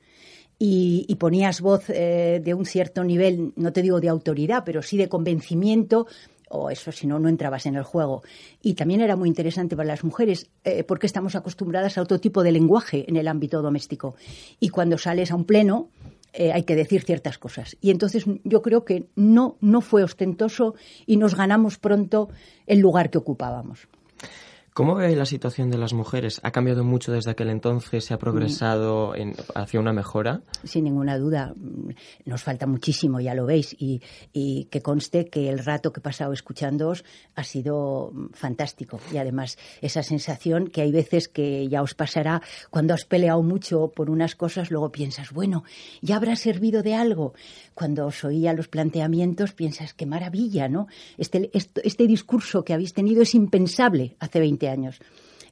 y, 0.62 1.14
ponías 1.14 1.62
voz 1.62 1.88
eh, 1.88 2.38
de 2.44 2.52
un 2.52 2.66
cierto 2.66 3.02
nivel, 3.02 3.54
no 3.56 3.72
te 3.72 3.80
digo 3.80 3.98
de 3.98 4.10
autoridad, 4.10 4.62
pero 4.62 4.82
sí 4.82 4.98
de 4.98 5.08
convencimiento, 5.08 6.06
o 6.50 6.68
eso 6.68 6.92
si 6.92 7.06
no, 7.06 7.18
no 7.18 7.30
entrabas 7.30 7.64
en 7.64 7.76
el 7.76 7.82
juego. 7.82 8.22
Y 8.60 8.74
también 8.74 9.00
era 9.00 9.16
muy 9.16 9.30
interesante 9.30 9.74
para 9.74 9.86
las 9.86 10.04
mujeres, 10.04 10.50
eh, 10.64 10.84
porque 10.84 11.06
estamos 11.06 11.34
acostumbradas 11.34 11.96
a 11.96 12.02
otro 12.02 12.20
tipo 12.20 12.42
de 12.42 12.52
lenguaje 12.52 13.06
en 13.08 13.16
el 13.16 13.26
ámbito 13.26 13.62
doméstico. 13.62 14.16
Y 14.60 14.68
cuando 14.68 14.98
sales 14.98 15.30
a 15.30 15.34
un 15.34 15.46
pleno, 15.46 15.88
eh, 16.34 16.52
hay 16.52 16.64
que 16.64 16.76
decir 16.76 17.04
ciertas 17.04 17.38
cosas. 17.38 17.78
Y 17.80 17.90
entonces 17.90 18.26
yo 18.44 18.60
creo 18.60 18.84
que 18.84 19.06
no, 19.16 19.56
no 19.62 19.80
fue 19.80 20.04
ostentoso 20.04 20.74
y 21.06 21.16
nos 21.16 21.36
ganamos 21.36 21.78
pronto 21.78 22.28
el 22.66 22.80
lugar 22.80 23.08
que 23.08 23.16
ocupábamos. 23.16 23.88
¿Cómo 24.72 24.94
ve 24.94 25.16
la 25.16 25.26
situación 25.26 25.68
de 25.68 25.78
las 25.78 25.92
mujeres? 25.92 26.40
¿Ha 26.44 26.52
cambiado 26.52 26.84
mucho 26.84 27.10
desde 27.10 27.32
aquel 27.32 27.50
entonces? 27.50 28.04
¿Se 28.04 28.14
ha 28.14 28.18
progresado 28.18 29.12
hacia 29.56 29.80
una 29.80 29.92
mejora? 29.92 30.42
Sin 30.62 30.84
ninguna 30.84 31.18
duda. 31.18 31.54
Nos 32.24 32.44
falta 32.44 32.68
muchísimo, 32.68 33.18
ya 33.20 33.34
lo 33.34 33.46
veis. 33.46 33.74
Y, 33.78 34.00
que 34.70 34.80
conste 34.80 35.26
que 35.26 35.48
el 35.48 35.58
rato 35.58 35.92
que 35.92 35.98
he 35.98 36.02
pasado 36.02 36.32
escuchándoos 36.32 37.04
ha 37.34 37.42
sido 37.42 38.12
fantástico. 38.32 39.00
Y 39.12 39.16
además, 39.16 39.58
esa 39.80 40.04
sensación 40.04 40.68
que 40.68 40.82
hay 40.82 40.92
veces 40.92 41.26
que 41.26 41.68
ya 41.68 41.82
os 41.82 41.94
pasará 41.94 42.40
cuando 42.70 42.94
has 42.94 43.04
peleado 43.04 43.42
mucho 43.42 43.88
por 43.88 44.08
unas 44.08 44.36
cosas, 44.36 44.70
luego 44.70 44.92
piensas, 44.92 45.32
bueno, 45.32 45.64
ya 46.00 46.16
habrá 46.16 46.36
servido 46.36 46.82
de 46.84 46.94
algo. 46.94 47.34
Cuando 47.74 48.06
os 48.06 48.22
oía 48.24 48.52
los 48.52 48.68
planteamientos, 48.68 49.52
piensas, 49.52 49.94
qué 49.94 50.06
maravilla, 50.06 50.68
¿no? 50.68 50.86
Este, 51.18 51.50
este, 51.54 51.86
este 51.86 52.06
discurso 52.06 52.64
que 52.64 52.72
habéis 52.72 52.94
tenido 52.94 53.22
es 53.22 53.34
impensable 53.34 54.16
hace 54.20 54.38
20 54.38 54.59
años. 54.68 55.00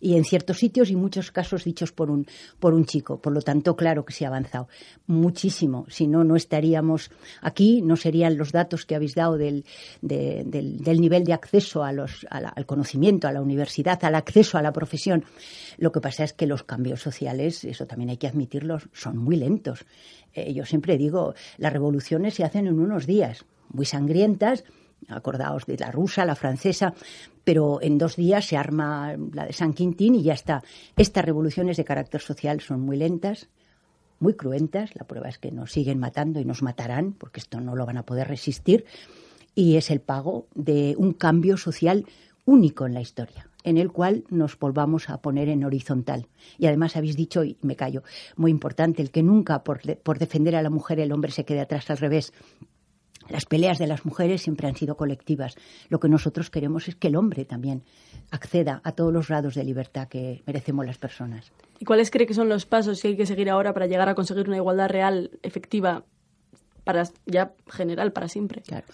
y 0.00 0.16
en 0.16 0.24
ciertos 0.24 0.58
sitios 0.58 0.90
y 0.90 0.96
muchos 0.96 1.32
casos 1.32 1.64
dichos 1.64 1.90
por 1.92 2.10
un, 2.10 2.24
por 2.60 2.74
un 2.74 2.84
chico. 2.84 3.20
Por 3.20 3.32
lo 3.32 3.42
tanto, 3.42 3.74
claro 3.74 4.04
que 4.04 4.12
se 4.12 4.24
ha 4.24 4.28
avanzado 4.28 4.68
muchísimo. 5.06 5.86
Si 5.88 6.06
no, 6.06 6.24
no 6.24 6.36
estaríamos 6.36 7.10
aquí, 7.40 7.82
no 7.82 7.96
serían 7.96 8.36
los 8.36 8.52
datos 8.52 8.86
que 8.86 8.94
habéis 8.94 9.14
dado 9.14 9.36
del, 9.36 9.64
del, 10.00 11.00
nivel 11.00 11.24
de 11.24 11.32
acceso 11.32 11.82
a 11.82 11.92
los, 11.92 12.26
al 12.30 12.66
conocimiento, 12.66 13.28
a 13.28 13.32
la 13.32 13.42
universidad, 13.42 13.98
al 14.04 14.14
acceso 14.14 14.58
a 14.58 14.62
la 14.62 14.72
profesión. 14.72 15.24
Lo 15.78 15.92
que 15.92 16.00
pasa 16.00 16.24
es 16.24 16.32
que 16.32 16.46
los 16.46 16.62
cambios 16.62 17.00
sociales, 17.00 17.64
eso 17.64 17.86
también 17.86 18.10
hay 18.10 18.16
que 18.18 18.28
admitirlo, 18.28 18.78
son 18.92 19.16
muy 19.18 19.36
lentos. 19.36 19.84
Eh, 20.34 20.52
yo 20.52 20.64
siempre 20.64 20.96
digo, 20.96 21.34
las 21.56 21.72
revoluciones 21.72 22.34
se 22.34 22.44
hacen 22.44 22.66
en 22.66 22.78
unos 22.78 23.06
días, 23.06 23.44
muy 23.70 23.86
sangrientas, 23.86 24.64
acordaos 25.08 25.66
de 25.66 25.76
la 25.78 25.90
rusa, 25.90 26.24
la 26.24 26.34
francesa, 26.34 26.94
pero 27.44 27.80
en 27.80 27.98
dos 27.98 28.16
días 28.16 28.44
se 28.44 28.56
arma 28.56 29.14
la 29.32 29.46
de 29.46 29.52
San 29.52 29.72
Quintín 29.72 30.14
y 30.14 30.22
ya 30.22 30.34
está. 30.34 30.62
Estas 30.96 31.24
revoluciones 31.24 31.76
de 31.76 31.84
carácter 31.84 32.20
social 32.20 32.60
son 32.60 32.80
muy 32.80 32.96
lentas, 32.96 33.48
muy 34.20 34.34
cruentas, 34.34 34.94
la 34.96 35.06
prueba 35.06 35.28
es 35.28 35.38
que 35.38 35.52
nos 35.52 35.72
siguen 35.72 35.98
matando 35.98 36.40
y 36.40 36.44
nos 36.44 36.62
matarán, 36.62 37.12
porque 37.12 37.40
esto 37.40 37.60
no 37.60 37.76
lo 37.76 37.86
van 37.86 37.98
a 37.98 38.04
poder 38.04 38.28
resistir, 38.28 38.84
y 39.54 39.76
es 39.76 39.90
el 39.90 40.00
pago 40.00 40.46
de 40.54 40.94
un 40.98 41.12
cambio 41.12 41.56
social 41.56 42.04
único 42.44 42.86
en 42.86 42.94
la 42.94 43.00
historia, 43.00 43.48
en 43.62 43.76
el 43.76 43.92
cual 43.92 44.24
nos 44.30 44.58
volvamos 44.58 45.10
a 45.10 45.20
poner 45.20 45.48
en 45.48 45.64
horizontal. 45.64 46.26
Y 46.58 46.66
además 46.66 46.96
habéis 46.96 47.16
dicho, 47.16 47.44
y 47.44 47.56
me 47.62 47.76
callo, 47.76 48.02
muy 48.36 48.50
importante, 48.50 49.02
el 49.02 49.10
que 49.10 49.22
nunca 49.22 49.62
por, 49.62 49.80
por 49.98 50.18
defender 50.18 50.56
a 50.56 50.62
la 50.62 50.70
mujer 50.70 50.98
el 51.00 51.12
hombre 51.12 51.30
se 51.30 51.44
quede 51.44 51.60
atrás 51.60 51.90
al 51.90 51.98
revés. 51.98 52.32
Las 53.28 53.44
peleas 53.44 53.78
de 53.78 53.86
las 53.86 54.04
mujeres 54.04 54.42
siempre 54.42 54.68
han 54.68 54.76
sido 54.76 54.96
colectivas. 54.96 55.56
Lo 55.88 56.00
que 56.00 56.08
nosotros 56.08 56.50
queremos 56.50 56.88
es 56.88 56.96
que 56.96 57.08
el 57.08 57.16
hombre 57.16 57.44
también 57.44 57.82
acceda 58.30 58.80
a 58.84 58.92
todos 58.92 59.12
los 59.12 59.28
grados 59.28 59.54
de 59.54 59.64
libertad 59.64 60.08
que 60.08 60.42
merecemos 60.46 60.86
las 60.86 60.98
personas. 60.98 61.52
¿Y 61.78 61.84
cuáles 61.84 62.10
cree 62.10 62.26
que 62.26 62.34
son 62.34 62.48
los 62.48 62.66
pasos 62.66 63.00
que 63.00 63.08
hay 63.08 63.16
que 63.16 63.26
seguir 63.26 63.50
ahora 63.50 63.74
para 63.74 63.86
llegar 63.86 64.08
a 64.08 64.14
conseguir 64.14 64.48
una 64.48 64.56
igualdad 64.56 64.88
real, 64.88 65.30
efectiva, 65.42 66.04
para 66.84 67.04
ya 67.26 67.52
general, 67.68 68.12
para 68.12 68.28
siempre? 68.28 68.62
Claro 68.62 68.86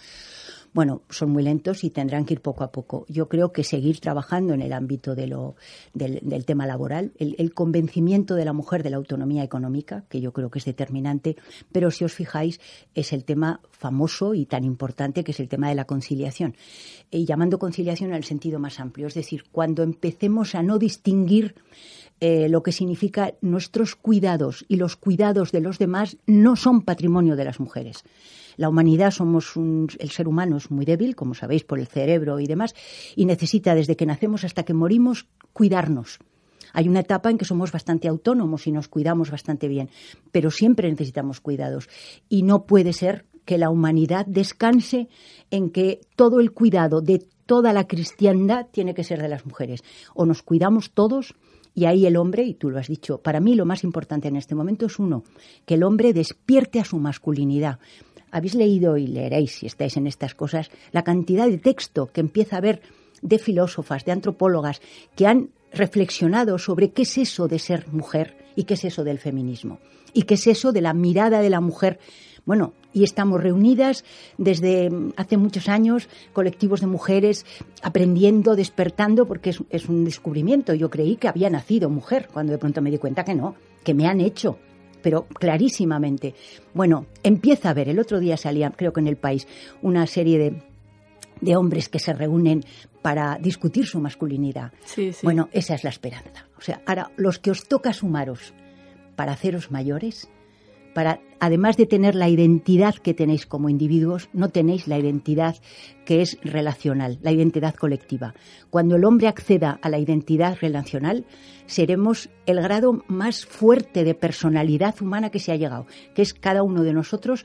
bueno, 0.74 1.02
son 1.08 1.30
muy 1.30 1.44
lentos 1.44 1.84
y 1.84 1.90
tendrán 1.90 2.24
que 2.24 2.34
ir 2.34 2.40
poco 2.40 2.64
a 2.64 2.72
poco. 2.72 3.06
Yo 3.08 3.28
creo 3.28 3.52
que 3.52 3.62
seguir 3.62 4.00
trabajando 4.00 4.54
en 4.54 4.60
el 4.60 4.72
ámbito 4.72 5.14
de 5.14 5.28
lo, 5.28 5.54
del, 5.94 6.44
tema 6.44 6.66
laboral, 6.66 7.12
el, 7.16 7.54
convencimiento 7.54 8.34
de 8.34 8.44
la 8.44 8.52
mujer 8.52 8.82
de 8.82 8.90
la 8.90 8.96
autonomía 8.96 9.44
económica, 9.44 10.04
que 10.08 10.20
yo 10.20 10.32
creo 10.32 10.50
que 10.50 10.58
es 10.58 10.64
determinante, 10.64 11.36
pero 11.70 11.92
si 11.92 12.04
os 12.04 12.12
fijáis, 12.12 12.60
es 12.96 13.12
el 13.12 13.24
tema 13.24 13.60
famoso 13.70 14.34
y 14.34 14.46
tan 14.46 14.64
importante 14.64 15.22
que 15.22 15.30
es 15.30 15.38
el 15.38 15.48
tema 15.48 15.68
de 15.68 15.76
la 15.76 15.84
conciliación. 15.84 16.56
Y 17.08 17.24
llamando 17.24 17.60
conciliación 17.60 18.12
al 18.12 18.24
sentido 18.24 18.58
más 18.58 18.80
amplio, 18.80 19.06
es 19.06 19.14
decir, 19.14 19.44
cuando 19.52 19.84
empecemos 19.84 20.56
a 20.56 20.64
no 20.64 20.80
distinguir 20.80 21.54
eh, 22.18 22.48
lo 22.48 22.64
que 22.64 22.72
significa 22.72 23.34
nuestros 23.40 23.94
cuidados 23.94 24.64
y 24.66 24.76
los 24.76 24.96
cuidados 24.96 25.52
de 25.52 25.60
los 25.60 25.78
demás 25.78 26.16
no 26.26 26.56
son 26.56 26.82
patrimonio 26.82 27.36
de 27.36 27.44
las 27.44 27.60
mujeres. 27.60 28.02
La 28.56 28.68
humanidad 28.68 29.10
somos 29.10 29.56
un, 29.56 29.88
el 29.98 30.10
ser 30.10 30.28
humano 30.28 30.56
es 30.56 30.70
muy 30.70 30.84
débil, 30.84 31.16
como 31.16 31.34
sabéis, 31.34 31.64
por 31.64 31.78
el 31.78 31.86
cerebro 31.86 32.40
y 32.40 32.46
demás, 32.46 32.74
y 33.16 33.24
necesita 33.24 33.74
desde 33.74 33.96
que 33.96 34.06
nacemos 34.06 34.44
hasta 34.44 34.64
que 34.64 34.74
morimos 34.74 35.26
cuidarnos. 35.52 36.18
Hay 36.72 36.88
una 36.88 37.00
etapa 37.00 37.30
en 37.30 37.38
que 37.38 37.44
somos 37.44 37.70
bastante 37.70 38.08
autónomos 38.08 38.66
y 38.66 38.72
nos 38.72 38.88
cuidamos 38.88 39.30
bastante 39.30 39.68
bien, 39.68 39.90
pero 40.32 40.50
siempre 40.50 40.90
necesitamos 40.90 41.40
cuidados 41.40 41.88
y 42.28 42.42
no 42.42 42.66
puede 42.66 42.92
ser 42.92 43.26
que 43.44 43.58
la 43.58 43.70
humanidad 43.70 44.26
descanse 44.26 45.08
en 45.50 45.70
que 45.70 46.00
todo 46.16 46.40
el 46.40 46.52
cuidado 46.52 47.00
de 47.00 47.24
toda 47.46 47.72
la 47.72 47.86
cristiandad 47.86 48.66
tiene 48.70 48.94
que 48.94 49.04
ser 49.04 49.20
de 49.22 49.28
las 49.28 49.46
mujeres. 49.46 49.84
O 50.14 50.26
nos 50.26 50.42
cuidamos 50.42 50.92
todos 50.92 51.34
y 51.74 51.86
ahí 51.86 52.06
el 52.06 52.16
hombre, 52.16 52.44
y 52.44 52.54
tú 52.54 52.70
lo 52.70 52.78
has 52.78 52.88
dicho, 52.88 53.18
para 53.18 53.40
mí 53.40 53.54
lo 53.54 53.66
más 53.66 53.84
importante 53.84 54.28
en 54.28 54.36
este 54.36 54.54
momento 54.54 54.86
es 54.86 54.98
uno, 54.98 55.24
que 55.66 55.74
el 55.74 55.82
hombre 55.82 56.12
despierte 56.12 56.78
a 56.78 56.84
su 56.84 56.98
masculinidad, 56.98 57.78
habéis 58.34 58.56
leído 58.56 58.96
y 58.96 59.06
leeréis, 59.06 59.52
si 59.52 59.66
estáis 59.66 59.96
en 59.96 60.08
estas 60.08 60.34
cosas, 60.34 60.68
la 60.90 61.04
cantidad 61.04 61.46
de 61.46 61.58
texto 61.58 62.10
que 62.12 62.20
empieza 62.20 62.56
a 62.56 62.58
haber 62.58 62.82
de 63.22 63.38
filósofas, 63.38 64.04
de 64.04 64.10
antropólogas, 64.10 64.82
que 65.14 65.28
han 65.28 65.50
reflexionado 65.72 66.58
sobre 66.58 66.90
qué 66.90 67.02
es 67.02 67.16
eso 67.16 67.46
de 67.46 67.60
ser 67.60 67.86
mujer 67.92 68.36
y 68.56 68.64
qué 68.64 68.74
es 68.74 68.84
eso 68.84 69.04
del 69.04 69.20
feminismo 69.20 69.78
y 70.12 70.22
qué 70.22 70.34
es 70.34 70.48
eso 70.48 70.72
de 70.72 70.80
la 70.80 70.94
mirada 70.94 71.42
de 71.42 71.50
la 71.50 71.60
mujer. 71.60 72.00
Bueno, 72.44 72.74
y 72.92 73.04
estamos 73.04 73.40
reunidas 73.40 74.04
desde 74.36 74.90
hace 75.16 75.36
muchos 75.36 75.68
años, 75.68 76.08
colectivos 76.32 76.80
de 76.80 76.88
mujeres, 76.88 77.46
aprendiendo, 77.82 78.56
despertando, 78.56 79.26
porque 79.26 79.50
es, 79.50 79.62
es 79.70 79.88
un 79.88 80.04
descubrimiento. 80.04 80.74
Yo 80.74 80.90
creí 80.90 81.16
que 81.16 81.28
había 81.28 81.50
nacido 81.50 81.88
mujer, 81.88 82.28
cuando 82.32 82.52
de 82.52 82.58
pronto 82.58 82.82
me 82.82 82.90
di 82.90 82.98
cuenta 82.98 83.24
que 83.24 83.34
no, 83.34 83.54
que 83.84 83.94
me 83.94 84.06
han 84.06 84.20
hecho 84.20 84.58
pero 85.04 85.26
clarísimamente. 85.26 86.34
Bueno, 86.72 87.06
empieza 87.22 87.68
a 87.68 87.74
ver, 87.74 87.90
el 87.90 88.00
otro 88.00 88.18
día 88.18 88.38
salía, 88.38 88.70
creo 88.70 88.94
que 88.94 89.00
en 89.00 89.06
el 89.06 89.18
país, 89.18 89.46
una 89.82 90.06
serie 90.06 90.38
de, 90.38 90.62
de 91.42 91.56
hombres 91.56 91.90
que 91.90 91.98
se 91.98 92.14
reúnen 92.14 92.64
para 93.02 93.36
discutir 93.38 93.86
su 93.86 94.00
masculinidad. 94.00 94.72
Bueno, 95.22 95.50
esa 95.52 95.74
es 95.74 95.84
la 95.84 95.90
esperanza. 95.90 96.48
O 96.56 96.62
sea, 96.62 96.80
ahora, 96.86 97.10
los 97.16 97.38
que 97.38 97.50
os 97.50 97.68
toca 97.68 97.92
sumaros 97.92 98.54
para 99.14 99.32
haceros 99.32 99.70
mayores, 99.70 100.30
para, 100.94 101.20
además 101.40 101.76
de 101.76 101.86
tener 101.86 102.14
la 102.14 102.28
identidad 102.28 102.94
que 102.94 103.12
tenéis 103.12 103.46
como 103.46 103.68
individuos, 103.68 104.28
no 104.32 104.48
tenéis 104.48 104.88
la 104.88 104.98
identidad 104.98 105.56
que 106.06 106.22
es 106.22 106.38
relacional, 106.42 107.18
la 107.20 107.32
identidad 107.32 107.74
colectiva. 107.74 108.34
Cuando 108.70 108.96
el 108.96 109.04
hombre 109.04 109.28
acceda 109.28 109.78
a 109.82 109.90
la 109.90 109.98
identidad 109.98 110.56
relacional, 110.60 111.26
seremos 111.66 112.30
el 112.46 112.62
grado 112.62 113.02
más 113.08 113.44
fuerte 113.44 114.04
de 114.04 114.14
personalidad 114.14 114.94
humana 115.02 115.30
que 115.30 115.40
se 115.40 115.52
ha 115.52 115.56
llegado, 115.56 115.86
que 116.14 116.22
es 116.22 116.32
cada 116.32 116.62
uno 116.62 116.82
de 116.82 116.94
nosotros 116.94 117.44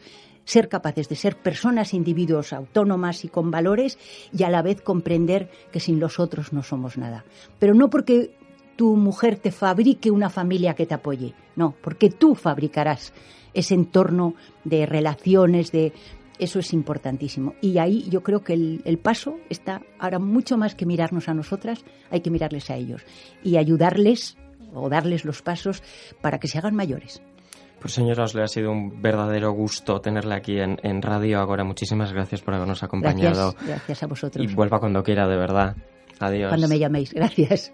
ser 0.50 0.68
capaces 0.68 1.08
de 1.10 1.15
ser 1.15 1.38
personas, 1.38 1.94
individuos 1.94 2.53
autónomas 2.53 3.24
y 3.24 3.27
con 3.27 3.51
valores 3.51 4.00
y 4.34 4.44
a 4.44 4.50
la 4.50 4.63
vez 4.63 4.82
comprender 4.82 5.51
que 5.72 5.79
sin 5.79 6.00
los 6.00 6.20
otros 6.20 6.53
no 6.53 6.63
somos 6.63 6.98
nada. 6.98 7.24
Pero 7.60 7.75
no 7.75 7.91
porque 7.91 8.32
tu 8.80 8.96
mujer 8.96 9.36
te 9.36 9.52
fabrique 9.52 10.10
una 10.10 10.30
familia 10.30 10.74
que 10.74 10.86
te 10.86 10.94
apoye, 10.94 11.34
no, 11.58 11.76
porque 11.82 12.10
tú 12.10 12.34
fabricarás 12.34 13.12
ese 13.54 13.74
entorno 13.76 14.36
de 14.64 14.86
relaciones, 14.86 15.74
de 15.74 15.92
eso 16.40 16.60
es 16.60 16.72
importantísimo. 16.72 17.56
Y 17.60 17.78
ahí 17.78 18.08
yo 18.10 18.24
creo 18.24 18.42
que 18.42 18.54
el, 18.54 19.00
paso 19.04 19.36
está 19.50 19.82
ahora 20.00 20.18
mucho 20.18 20.56
más 20.56 20.76
que 20.76 20.86
mirarnos 20.86 21.28
a 21.28 21.34
nosotras, 21.34 21.84
hay 22.10 22.22
que 22.22 22.32
mirarles 22.32 22.70
a 22.70 22.78
ellos 22.78 23.02
y 23.44 23.58
ayudarles 23.58 24.38
o 24.74 24.88
darles 24.88 25.26
los 25.26 25.42
pasos 25.42 25.84
para 26.22 26.40
que 26.40 26.48
se 26.48 26.58
hagan 26.58 26.74
mayores. 26.74 27.22
Pues 27.82 27.94
señora, 27.94 28.24
os 28.24 28.34
le 28.34 28.44
ha 28.44 28.48
sido 28.48 28.72
un 28.72 29.02
verdadero 29.02 29.52
gusto 29.52 30.00
tenerla 30.00 30.36
aquí 30.36 30.58
en, 30.58 30.78
en 30.84 31.02
Radio 31.02 31.40
Ahora. 31.40 31.66
Muchísimas 31.66 32.14
gracias 32.14 32.42
por 32.42 32.54
habernos 32.54 32.82
acompañado. 32.82 33.52
Gracias, 33.52 33.68
gracias 33.68 34.04
a 34.04 34.08
vosotros. 34.08 34.50
Y 34.50 34.56
vuelva 34.56 34.80
cuando 34.80 35.04
quiera, 35.04 35.28
de 35.28 35.36
verdad. 35.36 35.76
Adiós. 36.22 36.48
Cuando 36.48 36.70
me 36.70 36.80
llaméis. 36.80 37.14
Gracias. 37.14 37.74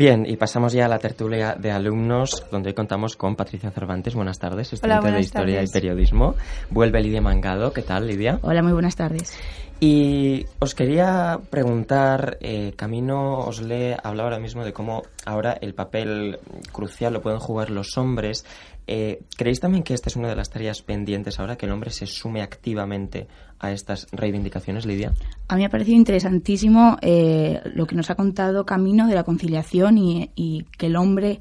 Bien, 0.00 0.24
y 0.26 0.38
pasamos 0.38 0.72
ya 0.72 0.86
a 0.86 0.88
la 0.88 0.98
tertulia 0.98 1.56
de 1.56 1.70
alumnos, 1.70 2.46
donde 2.50 2.70
hoy 2.70 2.74
contamos 2.74 3.16
con 3.16 3.36
Patricia 3.36 3.70
Cervantes. 3.70 4.14
Buenas 4.14 4.38
tardes, 4.38 4.72
estudiante 4.72 5.10
de 5.10 5.20
Historia 5.20 5.62
y 5.62 5.66
Periodismo. 5.66 6.36
Vuelve 6.70 7.02
Lidia 7.02 7.20
Mangado. 7.20 7.70
¿Qué 7.74 7.82
tal, 7.82 8.06
Lidia? 8.06 8.38
Hola, 8.40 8.62
muy 8.62 8.72
buenas 8.72 8.96
tardes. 8.96 9.38
Y 9.78 10.46
os 10.58 10.74
quería 10.74 11.38
preguntar, 11.50 12.38
eh, 12.40 12.72
Camino 12.76 13.40
os 13.40 13.60
le 13.60 13.94
hablaba 14.02 14.30
ahora 14.30 14.38
mismo 14.38 14.64
de 14.64 14.72
cómo 14.72 15.02
ahora 15.26 15.58
el 15.60 15.74
papel 15.74 16.38
crucial 16.72 17.12
lo 17.12 17.20
pueden 17.20 17.38
jugar 17.38 17.68
los 17.68 17.98
hombres 17.98 18.46
eh, 18.92 19.22
¿Creéis 19.36 19.60
también 19.60 19.84
que 19.84 19.94
esta 19.94 20.08
es 20.08 20.16
una 20.16 20.28
de 20.28 20.34
las 20.34 20.50
tareas 20.50 20.82
pendientes 20.82 21.38
ahora, 21.38 21.54
que 21.54 21.66
el 21.66 21.70
hombre 21.70 21.90
se 21.90 22.06
sume 22.06 22.42
activamente 22.42 23.28
a 23.60 23.70
estas 23.70 24.08
reivindicaciones, 24.10 24.84
Lidia? 24.84 25.12
A 25.46 25.54
mí 25.54 25.60
me 25.60 25.66
ha 25.66 25.70
parecido 25.70 25.96
interesantísimo 25.96 26.96
eh, 27.00 27.60
lo 27.72 27.86
que 27.86 27.94
nos 27.94 28.10
ha 28.10 28.16
contado 28.16 28.66
Camino 28.66 29.06
de 29.06 29.14
la 29.14 29.22
conciliación 29.22 29.96
y, 29.96 30.66
que 30.76 30.86
el 30.86 30.96
hombre 30.96 31.38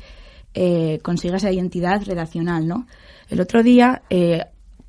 eh, 0.54 1.00
consiga 1.02 1.38
esa 1.38 1.52
identidad 1.52 2.04
relacional, 2.06 2.68
¿no? 2.68 2.86
El 3.30 3.42
otro 3.42 3.64
día, 3.64 4.04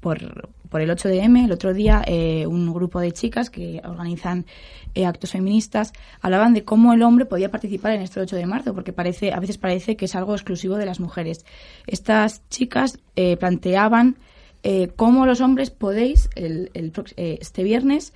por, 0.01 0.51
por 0.71 0.81
el 0.81 0.91
8 0.91 1.09
de 1.09 1.21
M, 1.21 1.45
el 1.45 1.53
otro 1.53 1.75
día 1.75 2.03
un 2.47 2.73
grupo 2.73 3.01
de 3.01 3.13
chicas 3.13 3.51
que 3.51 3.83
organizan 3.85 4.47
eh, 4.95 5.07
actos 5.07 5.33
feministas, 5.33 5.93
hablaban 6.21 6.53
de 6.53 6.65
cómo 6.65 6.93
el 6.93 7.03
hombre 7.03 7.25
podía 7.25 7.51
participar 7.51 7.93
en 7.93 8.03
este 8.03 8.21
8 8.21 8.37
de 8.37 8.47
marzo, 8.47 8.75
porque 8.75 8.93
parece, 8.93 9.33
a 9.33 9.39
veces 9.39 9.59
parece 9.59 9.97
que 9.97 10.07
es 10.07 10.15
algo 10.17 10.35
exclusivo 10.35 10.77
de 10.77 10.87
las 10.87 11.01
mujeres. 11.01 11.45
Estas 11.87 12.43
chicas 12.49 12.99
eh, 13.15 13.37
planteaban 13.37 14.17
eh, 14.63 14.89
cómo 14.97 15.27
los 15.27 15.41
hombres 15.41 15.71
podéis, 15.71 16.29
el, 16.35 16.71
este 17.15 17.63
viernes, 17.63 18.13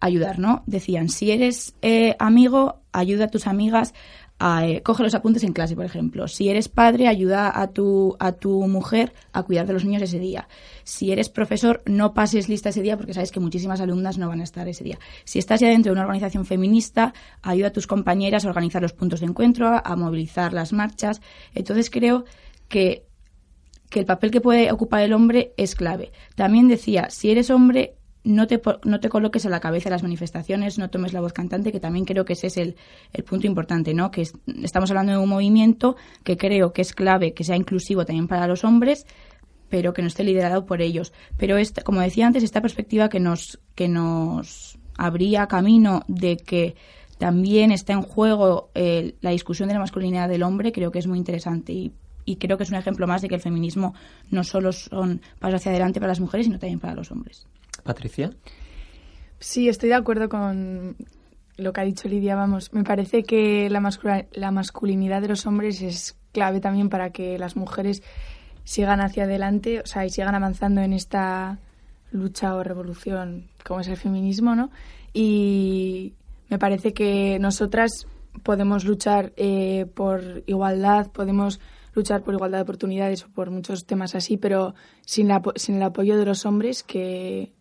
ayudar, 0.00 0.38
¿no? 0.38 0.62
Decían, 0.66 1.08
si 1.08 1.30
eres 1.30 1.74
eh, 1.82 2.16
amigo, 2.18 2.80
ayuda 2.92 3.26
a 3.26 3.28
tus 3.28 3.46
amigas, 3.46 3.94
a, 4.38 4.66
eh, 4.66 4.82
coge 4.82 5.02
los 5.02 5.14
apuntes 5.14 5.44
en 5.44 5.52
clase, 5.52 5.74
por 5.74 5.84
ejemplo. 5.84 6.28
Si 6.28 6.48
eres 6.48 6.68
padre, 6.68 7.08
ayuda 7.08 7.58
a 7.58 7.68
tu, 7.68 8.16
a 8.18 8.32
tu 8.32 8.66
mujer 8.68 9.14
a 9.32 9.42
cuidar 9.42 9.66
de 9.66 9.72
los 9.72 9.84
niños 9.84 10.02
ese 10.02 10.18
día. 10.18 10.48
Si 10.84 11.10
eres 11.10 11.28
profesor, 11.28 11.82
no 11.86 12.12
pases 12.12 12.48
lista 12.48 12.68
ese 12.68 12.82
día 12.82 12.96
porque 12.96 13.14
sabes 13.14 13.32
que 13.32 13.40
muchísimas 13.40 13.80
alumnas 13.80 14.18
no 14.18 14.28
van 14.28 14.40
a 14.40 14.44
estar 14.44 14.68
ese 14.68 14.84
día. 14.84 14.98
Si 15.24 15.38
estás 15.38 15.60
ya 15.60 15.68
dentro 15.68 15.90
de 15.90 15.94
una 15.94 16.02
organización 16.02 16.44
feminista, 16.44 17.14
ayuda 17.42 17.68
a 17.68 17.72
tus 17.72 17.86
compañeras 17.86 18.44
a 18.44 18.48
organizar 18.48 18.82
los 18.82 18.92
puntos 18.92 19.20
de 19.20 19.26
encuentro, 19.26 19.80
a, 19.82 19.96
movilizar 19.96 20.52
las 20.52 20.72
marchas. 20.72 21.22
Entonces 21.54 21.90
creo 21.90 22.24
que 22.68 23.04
que 23.88 24.00
el 24.00 24.04
papel 24.04 24.32
que 24.32 24.40
puede 24.40 24.72
ocupar 24.72 25.02
el 25.02 25.12
hombre 25.12 25.52
es 25.56 25.76
clave. 25.76 26.10
También 26.34 26.66
decía, 26.66 27.08
si 27.08 27.30
eres 27.30 27.50
hombre, 27.50 27.94
no 28.26 28.48
te, 28.48 28.60
no 28.84 28.98
te 28.98 29.08
coloques 29.08 29.46
a 29.46 29.48
la 29.48 29.60
cabeza 29.60 29.88
las 29.88 30.02
manifestaciones, 30.02 30.78
no 30.78 30.90
tomes 30.90 31.12
la 31.12 31.20
voz 31.20 31.32
cantante, 31.32 31.70
que 31.70 31.78
también 31.78 32.04
creo 32.04 32.24
que 32.24 32.32
ese 32.32 32.48
es 32.48 32.56
el, 32.56 32.76
el 33.12 33.22
punto 33.22 33.46
importante, 33.46 33.94
¿no? 33.94 34.10
Que 34.10 34.26
estamos 34.62 34.90
hablando 34.90 35.12
de 35.12 35.18
un 35.18 35.28
movimiento 35.28 35.96
que 36.24 36.36
creo 36.36 36.72
que 36.72 36.82
es 36.82 36.92
clave, 36.92 37.34
que 37.34 37.44
sea 37.44 37.54
inclusivo 37.54 38.04
también 38.04 38.26
para 38.26 38.48
los 38.48 38.64
hombres, 38.64 39.06
pero 39.68 39.94
que 39.94 40.02
no 40.02 40.08
esté 40.08 40.24
liderado 40.24 40.66
por 40.66 40.82
ellos. 40.82 41.12
Pero, 41.36 41.56
esta, 41.56 41.82
como 41.82 42.00
decía 42.00 42.26
antes, 42.26 42.42
esta 42.42 42.60
perspectiva 42.60 43.08
que 43.08 43.20
nos, 43.20 43.60
que 43.76 43.86
nos 43.86 44.76
abría 44.98 45.46
camino 45.46 46.02
de 46.08 46.36
que 46.36 46.74
también 47.18 47.70
está 47.70 47.92
en 47.92 48.02
juego 48.02 48.70
eh, 48.74 49.14
la 49.20 49.30
discusión 49.30 49.68
de 49.68 49.74
la 49.74 49.80
masculinidad 49.80 50.28
del 50.28 50.42
hombre, 50.42 50.72
creo 50.72 50.90
que 50.90 50.98
es 50.98 51.06
muy 51.06 51.18
interesante 51.18 51.72
y, 51.72 51.92
y 52.24 52.36
creo 52.36 52.56
que 52.56 52.64
es 52.64 52.70
un 52.70 52.76
ejemplo 52.76 53.06
más 53.06 53.22
de 53.22 53.28
que 53.28 53.36
el 53.36 53.40
feminismo 53.40 53.94
no 54.32 54.42
solo 54.42 54.72
son 54.72 55.20
pasos 55.38 55.60
hacia 55.60 55.70
adelante 55.70 56.00
para 56.00 56.10
las 56.10 56.20
mujeres, 56.20 56.46
sino 56.46 56.58
también 56.58 56.80
para 56.80 56.94
los 56.94 57.12
hombres. 57.12 57.46
Patricia. 57.86 58.30
Sí, 59.38 59.68
estoy 59.68 59.88
de 59.90 59.94
acuerdo 59.94 60.28
con 60.28 60.96
lo 61.56 61.72
que 61.72 61.80
ha 61.80 61.84
dicho 61.84 62.08
Lidia. 62.08 62.36
Vamos, 62.36 62.72
me 62.72 62.84
parece 62.84 63.22
que 63.22 63.70
la, 63.70 64.26
la 64.32 64.50
masculinidad 64.50 65.22
de 65.22 65.28
los 65.28 65.46
hombres 65.46 65.80
es 65.82 66.16
clave 66.32 66.60
también 66.60 66.90
para 66.90 67.10
que 67.10 67.38
las 67.38 67.56
mujeres 67.56 68.02
sigan 68.64 69.00
hacia 69.00 69.24
adelante, 69.24 69.80
o 69.80 69.86
sea, 69.86 70.04
y 70.04 70.10
sigan 70.10 70.34
avanzando 70.34 70.80
en 70.80 70.92
esta 70.92 71.58
lucha 72.10 72.54
o 72.54 72.62
revolución 72.62 73.48
como 73.64 73.80
es 73.80 73.88
el 73.88 73.96
feminismo, 73.96 74.54
¿no? 74.54 74.70
Y 75.12 76.14
me 76.48 76.58
parece 76.58 76.92
que 76.92 77.38
nosotras 77.38 78.06
podemos 78.42 78.84
luchar 78.84 79.32
eh, 79.36 79.86
por 79.94 80.42
igualdad, 80.46 81.10
podemos 81.10 81.60
luchar 81.94 82.22
por 82.22 82.34
igualdad 82.34 82.58
de 82.58 82.62
oportunidades 82.62 83.24
o 83.24 83.28
por 83.28 83.50
muchos 83.50 83.86
temas 83.86 84.14
así, 84.14 84.36
pero 84.36 84.74
sin, 85.04 85.28
la, 85.28 85.42
sin 85.56 85.76
el 85.76 85.82
apoyo 85.82 86.18
de 86.18 86.26
los 86.26 86.44
hombres 86.44 86.82
que 86.82 87.52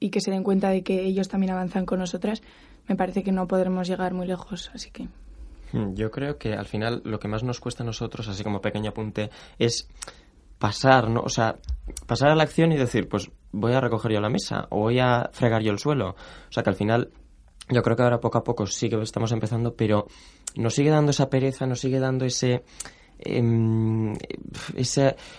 y 0.00 0.10
que 0.10 0.20
se 0.20 0.30
den 0.30 0.42
cuenta 0.42 0.70
de 0.70 0.82
que 0.82 1.04
ellos 1.04 1.28
también 1.28 1.52
avanzan 1.52 1.86
con 1.86 1.98
nosotras, 1.98 2.42
me 2.88 2.96
parece 2.96 3.22
que 3.22 3.30
no 3.30 3.46
podremos 3.46 3.86
llegar 3.86 4.14
muy 4.14 4.26
lejos. 4.26 4.70
Así 4.74 4.90
que. 4.90 5.08
Hmm, 5.72 5.94
yo 5.94 6.10
creo 6.10 6.38
que 6.38 6.54
al 6.54 6.66
final 6.66 7.02
lo 7.04 7.20
que 7.20 7.28
más 7.28 7.44
nos 7.44 7.60
cuesta 7.60 7.82
a 7.82 7.86
nosotros, 7.86 8.26
así 8.26 8.42
como 8.42 8.60
pequeño 8.60 8.90
apunte, 8.90 9.30
es 9.58 9.88
pasar, 10.58 11.08
¿no? 11.08 11.20
O 11.20 11.28
sea, 11.28 11.56
pasar 12.06 12.30
a 12.30 12.34
la 12.34 12.42
acción 12.42 12.72
y 12.72 12.76
decir, 12.76 13.08
pues 13.08 13.30
voy 13.52 13.72
a 13.72 13.80
recoger 13.80 14.12
yo 14.12 14.20
la 14.20 14.28
mesa 14.28 14.66
o 14.70 14.80
voy 14.80 14.98
a 14.98 15.30
fregar 15.32 15.62
yo 15.62 15.70
el 15.70 15.78
suelo. 15.78 16.10
O 16.10 16.52
sea, 16.52 16.62
que 16.62 16.70
al 16.70 16.76
final 16.76 17.10
yo 17.68 17.82
creo 17.82 17.96
que 17.96 18.02
ahora 18.02 18.20
poco 18.20 18.38
a 18.38 18.44
poco 18.44 18.66
sí 18.66 18.88
que 18.88 19.00
estamos 19.00 19.32
empezando, 19.32 19.74
pero 19.74 20.06
nos 20.56 20.74
sigue 20.74 20.90
dando 20.90 21.10
esa 21.10 21.30
pereza, 21.30 21.66
nos 21.66 21.80
sigue 21.80 22.00
dando 22.00 22.24
ese 22.24 22.64
eh, 23.24 24.14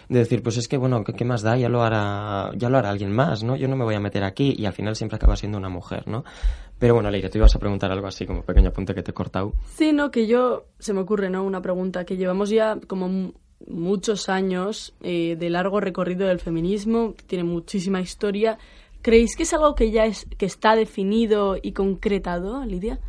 de 0.10 0.20
decir 0.20 0.44
pues 0.44 0.58
es 0.58 0.68
que 0.68 0.78
bueno 0.78 1.04
¿qué, 1.04 1.26
más 1.26 1.42
da 1.42 1.58
ya 1.58 1.70
lo 1.70 1.84
hará 1.84 2.52
ya 2.56 2.70
lo 2.70 2.78
hará 2.78 2.90
alguien 2.90 3.12
más 3.12 3.44
no 3.44 3.56
yo 3.56 3.68
no 3.68 3.76
me 3.76 3.84
voy 3.84 3.96
a 3.96 4.00
meter 4.00 4.24
aquí 4.24 4.54
y 4.58 4.66
al 4.66 4.74
final 4.74 4.96
siempre 4.96 5.16
acaba 5.16 5.36
siendo 5.36 5.58
una 5.58 5.70
mujer 5.70 6.08
no 6.08 6.24
pero 6.82 6.96
bueno 6.96 7.10
Leire 7.12 7.30
tú 7.30 7.38
ibas 7.38 7.56
a 7.56 7.60
preguntar 7.60 7.92
algo 7.92 8.08
así 8.08 8.26
como 8.26 8.44
pequeño 8.44 8.70
apunte 8.70 8.96
que 8.96 9.04
te 9.04 9.12
he 9.12 9.14
cortado. 9.14 9.54
Sí 9.76 9.94
no 9.94 10.10
que 10.10 10.26
yo 10.26 10.66
se 10.80 10.94
me 10.94 11.02
ocurre 11.02 11.30
no 11.30 11.44
una 11.44 11.62
pregunta 11.62 12.06
que 12.06 12.18
llevamos 12.18 12.50
ya 12.50 12.80
como 12.88 13.34
muchos 13.68 14.30
años 14.30 14.96
eh, 15.02 15.36
de 15.40 15.50
largo 15.52 15.80
recorrido 15.80 16.28
del 16.28 16.40
feminismo 16.40 17.14
tiene 17.28 17.44
muchísima 17.44 18.02
historia. 18.02 18.58
Creéis 19.04 19.36
que 19.36 19.44
es 19.44 19.54
algo 19.54 19.76
que 19.76 19.92
ya 19.92 20.06
es 20.06 20.26
que 20.38 20.48
está 20.48 20.76
definido 20.76 21.56
y 21.62 21.74
concretado 21.74 22.66
Lidia 22.66 23.00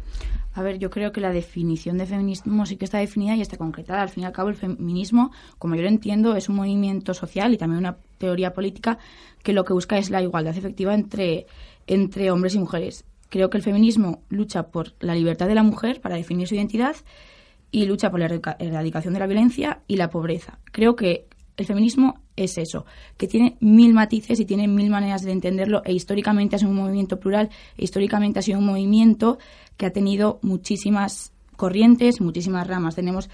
a 0.54 0.62
ver, 0.62 0.78
yo 0.78 0.90
creo 0.90 1.12
que 1.12 1.20
la 1.20 1.32
definición 1.32 1.96
de 1.98 2.06
feminismo 2.06 2.66
sí 2.66 2.76
que 2.76 2.84
está 2.84 2.98
definida 2.98 3.34
y 3.36 3.40
está 3.40 3.56
concretada. 3.56 4.02
Al 4.02 4.10
fin 4.10 4.24
y 4.24 4.26
al 4.26 4.32
cabo, 4.32 4.50
el 4.50 4.54
feminismo, 4.54 5.32
como 5.58 5.74
yo 5.76 5.82
lo 5.82 5.88
entiendo, 5.88 6.36
es 6.36 6.48
un 6.48 6.56
movimiento 6.56 7.14
social 7.14 7.54
y 7.54 7.56
también 7.56 7.78
una 7.78 7.96
teoría 8.18 8.52
política 8.52 8.98
que 9.42 9.52
lo 9.52 9.64
que 9.64 9.72
busca 9.72 9.96
es 9.98 10.10
la 10.10 10.22
igualdad 10.22 10.56
efectiva 10.56 10.94
entre, 10.94 11.46
entre 11.86 12.30
hombres 12.30 12.54
y 12.54 12.58
mujeres. 12.58 13.04
Creo 13.30 13.48
que 13.48 13.56
el 13.56 13.62
feminismo 13.62 14.22
lucha 14.28 14.64
por 14.64 14.92
la 15.00 15.14
libertad 15.14 15.48
de 15.48 15.54
la 15.54 15.62
mujer 15.62 16.02
para 16.02 16.16
definir 16.16 16.46
su 16.46 16.54
identidad 16.54 16.96
y 17.70 17.86
lucha 17.86 18.10
por 18.10 18.20
la 18.20 18.26
erradicación 18.26 19.14
de 19.14 19.20
la 19.20 19.26
violencia 19.26 19.80
y 19.88 19.96
la 19.96 20.10
pobreza. 20.10 20.58
Creo 20.70 20.96
que 20.96 21.28
el 21.56 21.64
feminismo 21.64 22.21
es 22.36 22.58
eso, 22.58 22.86
que 23.16 23.28
tiene 23.28 23.56
mil 23.60 23.92
matices 23.92 24.40
y 24.40 24.44
tiene 24.44 24.68
mil 24.68 24.90
maneras 24.90 25.22
de 25.22 25.32
entenderlo 25.32 25.82
e 25.84 25.92
históricamente 25.92 26.56
ha 26.56 26.58
sido 26.58 26.70
un 26.70 26.76
movimiento 26.76 27.18
plural, 27.18 27.50
e 27.76 27.84
históricamente 27.84 28.38
ha 28.38 28.42
sido 28.42 28.58
un 28.58 28.66
movimiento 28.66 29.38
que 29.76 29.86
ha 29.86 29.90
tenido 29.90 30.38
muchísimas 30.42 31.32
corrientes, 31.56 32.20
muchísimas 32.20 32.66
ramas. 32.66 32.94
Tenemos 32.94 33.28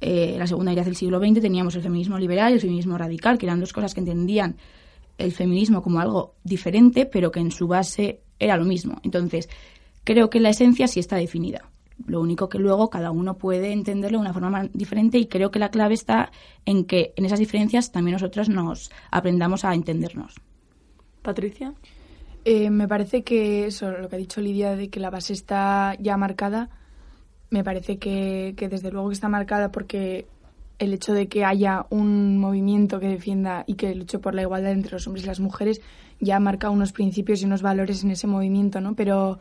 eh, 0.00 0.36
la 0.38 0.46
segunda 0.46 0.72
mitad 0.72 0.84
del 0.84 0.96
siglo 0.96 1.18
XX, 1.18 1.40
teníamos 1.40 1.74
el 1.74 1.82
feminismo 1.82 2.18
liberal 2.18 2.52
y 2.52 2.54
el 2.54 2.60
feminismo 2.60 2.98
radical, 2.98 3.38
que 3.38 3.46
eran 3.46 3.60
dos 3.60 3.72
cosas 3.72 3.94
que 3.94 4.00
entendían 4.00 4.56
el 5.16 5.32
feminismo 5.32 5.82
como 5.82 6.00
algo 6.00 6.34
diferente, 6.44 7.06
pero 7.06 7.32
que 7.32 7.40
en 7.40 7.50
su 7.50 7.66
base 7.66 8.20
era 8.38 8.56
lo 8.56 8.64
mismo. 8.64 9.00
Entonces, 9.02 9.48
creo 10.04 10.30
que 10.30 10.40
la 10.40 10.50
esencia 10.50 10.86
sí 10.86 11.00
está 11.00 11.16
definida. 11.16 11.68
Lo 12.06 12.20
único 12.20 12.48
que 12.48 12.58
luego 12.58 12.90
cada 12.90 13.10
uno 13.10 13.34
puede 13.34 13.72
entenderlo 13.72 14.18
de 14.18 14.22
una 14.22 14.32
forma 14.32 14.68
diferente 14.72 15.18
y 15.18 15.26
creo 15.26 15.50
que 15.50 15.58
la 15.58 15.70
clave 15.70 15.94
está 15.94 16.30
en 16.64 16.84
que 16.84 17.12
en 17.16 17.24
esas 17.24 17.38
diferencias 17.38 17.90
también 17.90 18.14
nosotros 18.14 18.48
nos 18.48 18.90
aprendamos 19.10 19.64
a 19.64 19.74
entendernos. 19.74 20.34
Patricia. 21.22 21.74
Eh, 22.44 22.70
me 22.70 22.88
parece 22.88 23.22
que 23.22 23.66
eso, 23.66 23.90
lo 23.90 24.08
que 24.08 24.16
ha 24.16 24.18
dicho 24.18 24.40
Lidia, 24.40 24.76
de 24.76 24.88
que 24.88 25.00
la 25.00 25.10
base 25.10 25.32
está 25.32 25.96
ya 25.98 26.16
marcada, 26.16 26.70
me 27.50 27.64
parece 27.64 27.98
que, 27.98 28.54
que 28.56 28.68
desde 28.68 28.90
luego 28.90 29.08
que 29.08 29.14
está 29.14 29.28
marcada 29.28 29.70
porque 29.70 30.26
el 30.78 30.94
hecho 30.94 31.12
de 31.12 31.28
que 31.28 31.44
haya 31.44 31.86
un 31.90 32.38
movimiento 32.38 33.00
que 33.00 33.08
defienda 33.08 33.64
y 33.66 33.74
que 33.74 33.94
luche 33.94 34.18
por 34.18 34.34
la 34.34 34.42
igualdad 34.42 34.72
entre 34.72 34.92
los 34.92 35.06
hombres 35.06 35.24
y 35.24 35.26
las 35.26 35.40
mujeres 35.40 35.80
ya 36.20 36.38
marca 36.40 36.70
unos 36.70 36.92
principios 36.92 37.42
y 37.42 37.46
unos 37.46 37.62
valores 37.62 38.04
en 38.04 38.12
ese 38.12 38.26
movimiento, 38.26 38.80
¿no? 38.80 38.94
Pero 38.94 39.38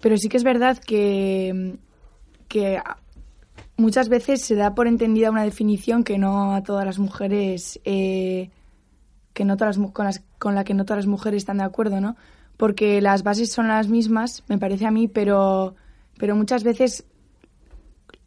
pero 0.00 0.16
sí 0.16 0.28
que 0.28 0.36
es 0.36 0.44
verdad 0.44 0.78
que, 0.78 1.78
que 2.48 2.80
muchas 3.76 4.08
veces 4.08 4.42
se 4.42 4.54
da 4.54 4.74
por 4.74 4.86
entendida 4.86 5.30
una 5.30 5.44
definición 5.44 6.04
que 6.04 6.18
no 6.18 6.54
a 6.54 6.62
todas 6.62 6.84
las 6.84 6.98
mujeres, 6.98 7.80
eh, 7.84 8.50
que 9.32 9.44
no 9.44 9.56
todas 9.56 9.78
con, 9.92 10.04
las, 10.04 10.22
con 10.38 10.54
la 10.54 10.64
que 10.64 10.74
no 10.74 10.84
todas 10.84 11.04
las 11.04 11.06
mujeres 11.06 11.38
están 11.38 11.58
de 11.58 11.64
acuerdo, 11.64 12.00
¿no? 12.00 12.16
Porque 12.56 13.00
las 13.00 13.22
bases 13.22 13.50
son 13.50 13.68
las 13.68 13.88
mismas, 13.88 14.44
me 14.48 14.58
parece 14.58 14.86
a 14.86 14.90
mí, 14.90 15.08
pero, 15.08 15.74
pero 16.18 16.36
muchas 16.36 16.62
veces 16.62 17.04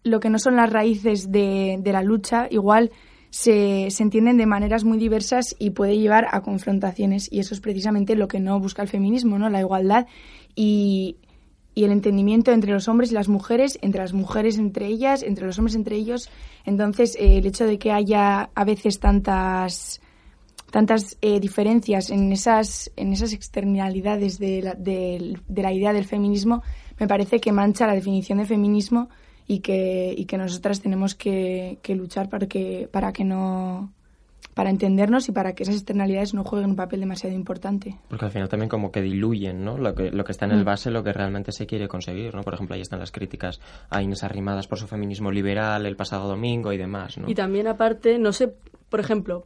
lo 0.03 0.19
que 0.19 0.29
no 0.29 0.39
son 0.39 0.55
las 0.55 0.71
raíces 0.71 1.31
de, 1.31 1.77
de 1.79 1.91
la 1.91 2.01
lucha, 2.01 2.47
igual 2.49 2.91
se, 3.29 3.89
se, 3.89 4.03
entienden 4.03 4.38
de 4.38 4.45
maneras 4.45 4.83
muy 4.83 4.97
diversas 4.97 5.55
y 5.57 5.71
puede 5.71 5.97
llevar 5.97 6.27
a 6.31 6.41
confrontaciones. 6.41 7.31
Y 7.31 7.39
eso 7.39 7.53
es 7.53 7.62
precisamente 7.62 8.15
lo 8.15 8.27
que 8.27 8.39
no 8.39 8.59
busca 8.59 8.81
el 8.81 8.89
feminismo, 8.89 9.39
¿no? 9.39 9.49
La 9.49 9.59
igualdad 9.59 10.07
y, 10.55 11.17
y 11.75 11.83
el 11.83 11.91
entendimiento 11.91 12.51
entre 12.51 12.71
los 12.71 12.88
hombres 12.88 13.12
y 13.12 13.15
las 13.15 13.27
mujeres, 13.27 13.79
entre 13.81 14.01
las 14.01 14.13
mujeres 14.13 14.57
entre 14.57 14.86
ellas, 14.88 15.23
entre 15.23 15.45
los 15.45 15.57
hombres 15.57 15.75
entre 15.75 15.95
ellos. 15.95 16.29
Entonces, 16.65 17.15
eh, 17.15 17.38
el 17.38 17.45
hecho 17.45 17.65
de 17.65 17.79
que 17.79 17.91
haya 17.91 18.49
a 18.53 18.63
veces 18.65 18.99
tantas 18.99 20.01
tantas 20.71 21.17
eh, 21.21 21.39
diferencias 21.39 22.09
en 22.09 22.31
esas 22.31 22.91
en 22.95 23.13
esas 23.13 23.31
externalidades 23.33 24.39
de 24.39 24.63
la, 24.63 24.73
de, 24.73 25.38
la 25.47 25.71
idea 25.71 25.93
del 25.93 26.05
feminismo 26.05 26.63
me 26.99 27.07
parece 27.07 27.39
que 27.39 27.51
mancha 27.51 27.86
la 27.86 27.93
definición 27.93 28.39
de 28.39 28.45
feminismo 28.45 29.09
y 29.45 29.59
que, 29.59 30.15
y 30.17 30.25
que 30.25 30.36
nosotras 30.36 30.81
tenemos 30.81 31.13
que, 31.13 31.77
que 31.83 31.93
luchar 31.93 32.27
para 32.27 32.47
que 32.47 32.89
para 32.91 33.13
que 33.13 33.23
no 33.23 33.93
para 34.53 34.69
entendernos 34.69 35.29
y 35.29 35.31
para 35.31 35.53
que 35.53 35.63
esas 35.63 35.75
externalidades 35.75 36.33
no 36.33 36.43
jueguen 36.43 36.71
un 36.71 36.75
papel 36.75 36.99
demasiado 36.99 37.35
importante. 37.35 37.97
Porque 38.07 38.25
al 38.25 38.31
final 38.31 38.49
también 38.49 38.69
como 38.69 38.91
que 38.91 39.01
diluyen, 39.01 39.63
¿no? 39.63 39.77
Lo 39.77 39.93
que, 39.95 40.11
lo 40.11 40.23
que 40.23 40.31
está 40.31 40.45
en 40.45 40.51
el 40.51 40.61
mm. 40.61 40.65
base, 40.65 40.91
lo 40.91 41.03
que 41.03 41.13
realmente 41.13 41.51
se 41.51 41.65
quiere 41.65 41.87
conseguir, 41.87 42.35
¿no? 42.35 42.43
Por 42.43 42.53
ejemplo, 42.53 42.75
ahí 42.75 42.81
están 42.81 42.99
las 42.99 43.11
críticas 43.11 43.59
a 43.89 44.01
Inés 44.01 44.23
Arrimadas 44.23 44.67
por 44.67 44.79
su 44.79 44.87
feminismo 44.87 45.31
liberal 45.31 45.85
el 45.85 45.95
pasado 45.95 46.27
domingo 46.27 46.71
y 46.73 46.77
demás, 46.77 47.17
¿no? 47.17 47.29
Y 47.29 47.35
también 47.35 47.67
aparte, 47.67 48.19
no 48.19 48.31
sé, 48.31 48.53
por 48.89 48.99
ejemplo, 48.99 49.43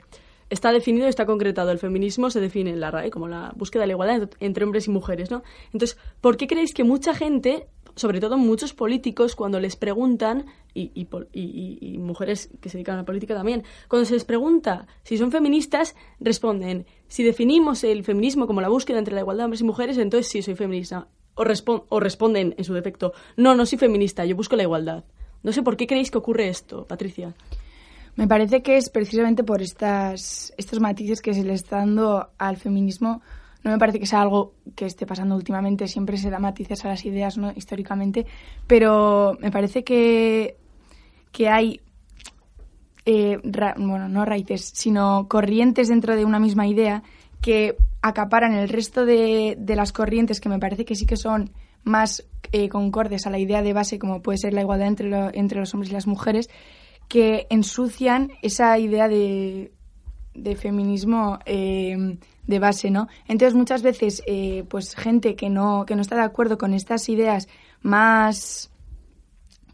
está 0.50 0.72
definido 0.72 1.06
y 1.06 1.10
está 1.10 1.26
concretado. 1.26 1.72
El 1.72 1.80
feminismo 1.80 2.30
se 2.30 2.40
define 2.40 2.72
en 2.72 2.80
la 2.80 2.92
RAE 2.92 3.10
como 3.10 3.28
la 3.28 3.54
búsqueda 3.56 3.82
de 3.82 3.88
la 3.88 3.94
igualdad 3.94 4.30
entre 4.40 4.64
hombres 4.64 4.88
y 4.88 4.92
mujeres, 4.92 5.32
¿no? 5.32 5.44
Entonces, 5.74 5.98
¿por 6.22 6.38
qué 6.38 6.48
creéis 6.48 6.74
que 6.74 6.84
mucha 6.84 7.14
gente 7.14 7.68
sobre 7.98 8.22
todo 8.22 8.38
muchos 8.38 8.74
políticos, 8.74 9.36
cuando 9.36 9.60
les 9.60 9.76
preguntan, 9.76 10.46
y, 10.74 10.92
y, 10.94 11.98
mujeres 11.98 12.50
que 12.62 12.70
se 12.70 12.78
dedican 12.78 12.96
a 12.96 13.00
la 13.00 13.06
política 13.06 13.36
también, 13.36 13.64
cuando 13.90 14.06
se 14.06 14.14
les 14.14 14.24
pregunta 14.24 14.88
si 15.04 15.18
son 15.18 15.32
feministas, 15.32 15.96
responden, 16.20 16.86
si 17.08 17.24
definimos 17.24 17.84
el 17.84 18.04
feminismo 18.04 18.48
como 18.48 18.62
la 18.62 18.70
búsqueda 18.70 19.00
entre 19.00 19.16
la 19.16 19.22
igualdad 19.22 19.42
de 19.42 19.46
hombres 19.46 19.62
y 19.62 19.66
mujeres, 19.66 19.98
entonces 19.98 20.32
sí 20.32 20.42
soy 20.42 20.56
feminista. 20.56 21.08
o, 21.36 21.44
o 21.90 22.00
responden 22.00 22.56
en 22.58 22.64
su 22.64 22.74
defecto, 22.74 23.14
no, 23.36 23.56
no 23.56 23.66
soy 23.66 23.78
feminista, 23.78 24.24
yo 24.24 24.36
busco 24.36 24.56
la 24.56 24.64
igualdad. 24.64 25.04
No 25.44 25.52
sé 25.52 25.64
por 25.64 25.78
qué 25.78 25.88
creéis 25.88 26.12
que 26.12 26.18
ocurre 26.18 26.48
esto, 26.48 26.86
Patricia. 26.86 27.34
Me 28.16 28.28
parece 28.28 28.64
que 28.64 28.78
es 28.78 28.90
precisamente 28.90 29.44
por 29.44 29.62
estas, 29.62 30.54
estos 30.58 30.80
matices 30.80 31.22
que 31.22 31.36
se 31.36 31.44
le 31.44 31.54
está 31.54 31.78
dando 31.78 32.30
al 32.40 32.58
feminismo. 32.58 33.22
No 33.68 33.74
me 33.74 33.80
parece 33.80 34.00
que 34.00 34.06
sea 34.06 34.22
algo 34.22 34.54
que 34.78 34.86
esté 34.86 35.06
pasando 35.06 35.36
últimamente, 35.36 35.90
siempre 35.90 36.16
se 36.16 36.30
da 36.30 36.40
matices 36.40 36.86
a 36.86 36.88
las 36.88 37.04
ideas 37.04 37.38
¿no? 37.38 37.52
históricamente, 37.54 38.26
pero 38.66 39.38
me 39.42 39.52
parece 39.52 39.84
que, 39.84 40.56
que 41.34 41.50
hay, 41.50 41.82
eh, 43.06 43.38
bueno, 43.76 44.08
no 44.08 44.24
raíces, 44.24 44.72
sino 44.74 45.28
corrientes 45.28 45.90
dentro 45.90 46.16
de 46.16 46.24
una 46.24 46.40
misma 46.40 46.66
idea 46.66 47.04
que 47.42 47.76
acaparan 48.02 48.54
el 48.54 48.70
resto 48.70 49.06
de, 49.06 49.58
de 49.60 49.76
las 49.76 49.92
corrientes 49.92 50.40
que 50.40 50.48
me 50.48 50.60
parece 50.60 50.86
que 50.86 50.96
sí 50.96 51.06
que 51.06 51.18
son 51.18 51.52
más 51.84 52.26
eh, 52.54 52.70
concordes 52.70 53.28
a 53.28 53.32
la 53.32 53.38
idea 53.38 53.62
de 53.62 53.74
base, 53.74 54.00
como 54.00 54.22
puede 54.22 54.38
ser 54.38 54.54
la 54.54 54.62
igualdad 54.62 54.88
entre, 54.88 55.12
entre 55.38 55.60
los 55.60 55.74
hombres 55.74 55.92
y 55.92 55.94
las 55.94 56.08
mujeres, 56.08 56.50
que 57.10 57.48
ensucian 57.50 58.32
esa 58.42 58.80
idea 58.80 59.10
de, 59.10 59.74
de 60.38 60.56
feminismo 60.56 61.40
eh, 61.46 62.18
de 62.46 62.60
base, 62.60 62.90
¿no? 62.92 63.08
Entonces 63.28 63.56
muchas 63.56 63.82
veces, 63.82 64.24
eh, 64.26 64.64
pues 64.70 64.96
gente 64.96 65.36
que 65.36 65.50
no 65.50 65.86
que 65.86 65.96
no 65.96 66.02
está 66.02 66.16
de 66.16 66.22
acuerdo 66.22 66.58
con 66.58 66.74
estas 66.74 67.10
ideas 67.10 67.48
más 67.82 68.72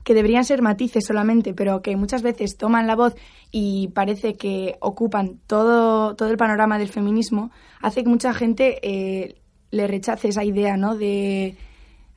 que 0.03 0.13
deberían 0.13 0.43
ser 0.43 0.61
matices 0.61 1.05
solamente, 1.05 1.53
pero 1.53 1.81
que 1.81 1.95
muchas 1.95 2.21
veces 2.21 2.57
toman 2.57 2.87
la 2.87 2.95
voz 2.95 3.15
y 3.51 3.89
parece 3.89 4.35
que 4.35 4.75
ocupan 4.81 5.39
todo, 5.47 6.15
todo 6.15 6.29
el 6.29 6.37
panorama 6.37 6.77
del 6.77 6.89
feminismo, 6.89 7.51
hace 7.81 8.03
que 8.03 8.09
mucha 8.09 8.33
gente 8.33 8.79
eh, 8.81 9.35
le 9.71 9.87
rechace 9.87 10.27
esa 10.27 10.43
idea, 10.43 10.75
¿no? 10.75 10.95
De, 10.97 11.55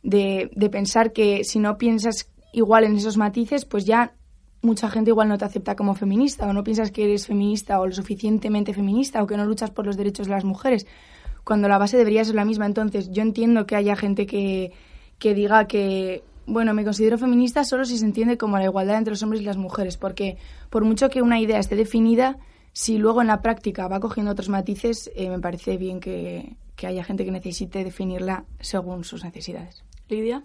de, 0.02 0.50
de 0.54 0.70
pensar 0.70 1.12
que 1.12 1.44
si 1.44 1.58
no 1.58 1.78
piensas 1.78 2.28
igual 2.52 2.84
en 2.84 2.96
esos 2.96 3.16
matices, 3.16 3.64
pues 3.64 3.84
ya 3.84 4.14
mucha 4.66 4.90
gente 4.90 5.10
igual 5.10 5.28
no 5.28 5.38
te 5.38 5.44
acepta 5.44 5.76
como 5.76 5.94
feminista 5.94 6.46
o 6.46 6.52
no 6.52 6.62
piensas 6.62 6.90
que 6.90 7.04
eres 7.04 7.26
feminista 7.26 7.80
o 7.80 7.86
lo 7.86 7.92
suficientemente 7.92 8.74
feminista 8.74 9.22
o 9.22 9.26
que 9.26 9.36
no 9.36 9.46
luchas 9.46 9.70
por 9.70 9.86
los 9.86 9.96
derechos 9.96 10.26
de 10.26 10.32
las 10.32 10.44
mujeres, 10.44 10.86
cuando 11.44 11.68
la 11.68 11.78
base 11.78 11.96
debería 11.96 12.24
ser 12.24 12.34
la 12.34 12.44
misma. 12.44 12.66
Entonces, 12.66 13.10
yo 13.10 13.22
entiendo 13.22 13.66
que 13.66 13.76
haya 13.76 13.96
gente 13.96 14.26
que, 14.26 14.72
que 15.18 15.34
diga 15.34 15.66
que 15.66 16.22
bueno, 16.46 16.74
me 16.74 16.84
considero 16.84 17.18
feminista 17.18 17.64
solo 17.64 17.84
si 17.84 17.98
se 17.98 18.04
entiende 18.04 18.38
como 18.38 18.56
la 18.56 18.64
igualdad 18.64 18.98
entre 18.98 19.12
los 19.12 19.22
hombres 19.22 19.42
y 19.42 19.44
las 19.44 19.56
mujeres, 19.56 19.96
porque 19.96 20.36
por 20.70 20.84
mucho 20.84 21.08
que 21.08 21.20
una 21.20 21.40
idea 21.40 21.58
esté 21.58 21.74
definida, 21.74 22.38
si 22.72 22.98
luego 22.98 23.20
en 23.20 23.26
la 23.26 23.42
práctica 23.42 23.88
va 23.88 24.00
cogiendo 24.00 24.32
otros 24.32 24.48
matices, 24.48 25.10
eh, 25.16 25.28
me 25.28 25.40
parece 25.40 25.76
bien 25.76 25.98
que, 25.98 26.56
haya 26.86 27.02
gente 27.02 27.24
que 27.24 27.32
necesite 27.32 27.82
definirla 27.82 28.44
según 28.60 29.02
sus 29.02 29.24
necesidades. 29.24 29.82
Lidia. 30.08 30.44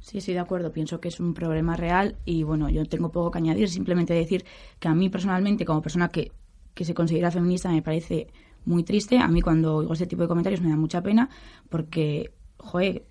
Sí, 0.00 0.18
estoy 0.18 0.34
de 0.34 0.40
acuerdo. 0.40 0.72
Pienso 0.72 1.00
que 1.00 1.08
es 1.08 1.20
un 1.20 1.34
problema 1.34 1.76
real 1.76 2.16
y 2.24 2.42
bueno, 2.42 2.68
yo 2.68 2.84
tengo 2.86 3.10
poco 3.10 3.30
que 3.30 3.38
añadir. 3.38 3.68
Simplemente 3.68 4.14
decir 4.14 4.44
que 4.78 4.88
a 4.88 4.94
mí 4.94 5.08
personalmente, 5.08 5.64
como 5.64 5.82
persona 5.82 6.08
que, 6.08 6.32
que 6.74 6.84
se 6.84 6.94
considera 6.94 7.30
feminista, 7.30 7.70
me 7.70 7.82
parece 7.82 8.28
muy 8.64 8.82
triste. 8.82 9.18
A 9.18 9.28
mí 9.28 9.42
cuando 9.42 9.76
oigo 9.76 9.92
este 9.92 10.06
tipo 10.06 10.22
de 10.22 10.28
comentarios 10.28 10.60
me 10.60 10.70
da 10.70 10.76
mucha 10.76 11.02
pena 11.02 11.28
porque, 11.68 12.32
joder, 12.58 13.04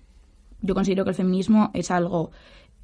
yo 0.62 0.74
considero 0.74 1.04
que 1.04 1.10
el 1.10 1.16
feminismo 1.16 1.70
es 1.74 1.90
algo 1.90 2.30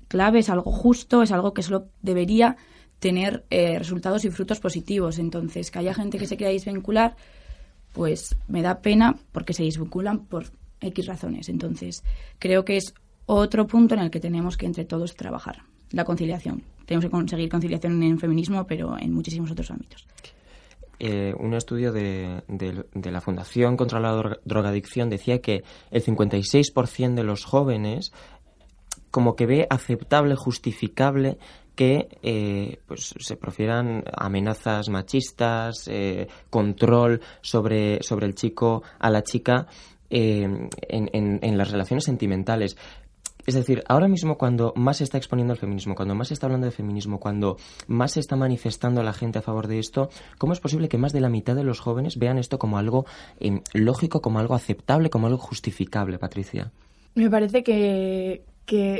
clave, 0.08 0.38
es 0.38 0.50
algo 0.50 0.70
justo, 0.70 1.22
es 1.22 1.32
algo 1.32 1.52
que 1.52 1.62
solo 1.62 1.88
debería 2.02 2.56
tener 2.98 3.44
eh, 3.50 3.78
resultados 3.78 4.24
y 4.24 4.30
frutos 4.30 4.60
positivos. 4.60 5.18
Entonces, 5.18 5.70
que 5.70 5.78
haya 5.78 5.94
gente 5.94 6.18
que 6.18 6.26
se 6.26 6.36
quiera 6.36 6.52
desvincular, 6.52 7.16
pues 7.92 8.36
me 8.48 8.62
da 8.62 8.80
pena 8.80 9.16
porque 9.32 9.52
se 9.52 9.64
desvinculan 9.64 10.26
por 10.26 10.46
X 10.80 11.06
razones. 11.06 11.48
Entonces, 11.48 12.04
creo 12.38 12.64
que 12.64 12.76
es 12.76 12.94
otro 13.26 13.66
punto 13.66 13.94
en 13.94 14.00
el 14.00 14.10
que 14.10 14.20
tenemos 14.20 14.56
que 14.56 14.66
entre 14.66 14.84
todos 14.84 15.14
trabajar, 15.14 15.62
la 15.90 16.04
conciliación. 16.04 16.62
Tenemos 16.86 17.04
que 17.04 17.10
conseguir 17.10 17.48
conciliación 17.48 18.02
en 18.02 18.12
el 18.12 18.18
feminismo, 18.18 18.64
pero 18.66 18.96
en 18.98 19.12
muchísimos 19.12 19.50
otros 19.50 19.70
ámbitos. 19.70 20.06
Eh, 20.98 21.34
un 21.38 21.52
estudio 21.52 21.92
de, 21.92 22.42
la 22.94 23.20
Fundación 23.20 23.76
contra 23.76 24.00
la 24.00 24.38
Drogadicción 24.44 25.10
decía 25.10 25.40
que 25.42 25.62
el 25.90 26.02
56% 26.02 27.14
de 27.14 27.24
los 27.24 27.44
jóvenes 27.44 28.12
como 29.10 29.36
que 29.36 29.46
ve 29.46 29.66
aceptable, 29.68 30.36
justificable 30.36 31.38
que 31.74 32.08
eh, 32.22 32.78
pues 32.86 33.14
se 33.18 33.36
profieran 33.36 34.04
amenazas 34.16 34.88
machistas, 34.88 35.86
eh, 35.88 36.28
control 36.48 37.20
sobre, 37.42 38.02
sobre 38.02 38.26
el 38.26 38.34
chico 38.34 38.82
a 38.98 39.10
la 39.10 39.22
chica 39.22 39.66
en, 40.08 40.70
en, 40.88 41.58
las 41.58 41.70
relaciones 41.70 42.04
sentimentales. 42.04 42.76
Es 43.46 43.54
decir, 43.54 43.84
ahora 43.88 44.08
mismo 44.08 44.36
cuando 44.36 44.72
más 44.76 44.96
se 44.96 45.04
está 45.04 45.18
exponiendo 45.18 45.52
el 45.52 45.58
feminismo, 45.58 45.94
cuando 45.94 46.16
más 46.16 46.28
se 46.28 46.34
está 46.34 46.46
hablando 46.46 46.66
de 46.66 46.72
feminismo, 46.72 47.20
cuando 47.20 47.56
más 47.86 48.12
se 48.12 48.20
está 48.20 48.34
manifestando 48.34 49.02
la 49.04 49.12
gente 49.12 49.38
a 49.38 49.42
favor 49.42 49.68
de 49.68 49.78
esto, 49.78 50.10
¿cómo 50.36 50.52
es 50.52 50.60
posible 50.60 50.88
que 50.88 50.98
más 50.98 51.12
de 51.12 51.20
la 51.20 51.28
mitad 51.28 51.54
de 51.54 51.62
los 51.62 51.78
jóvenes 51.78 52.18
vean 52.18 52.38
esto 52.38 52.58
como 52.58 52.76
algo 52.76 53.06
eh, 53.38 53.60
lógico, 53.72 54.20
como 54.20 54.40
algo 54.40 54.54
aceptable, 54.54 55.10
como 55.10 55.28
algo 55.28 55.38
justificable, 55.38 56.18
Patricia? 56.18 56.72
Me 57.14 57.30
parece 57.30 57.62
que, 57.62 58.44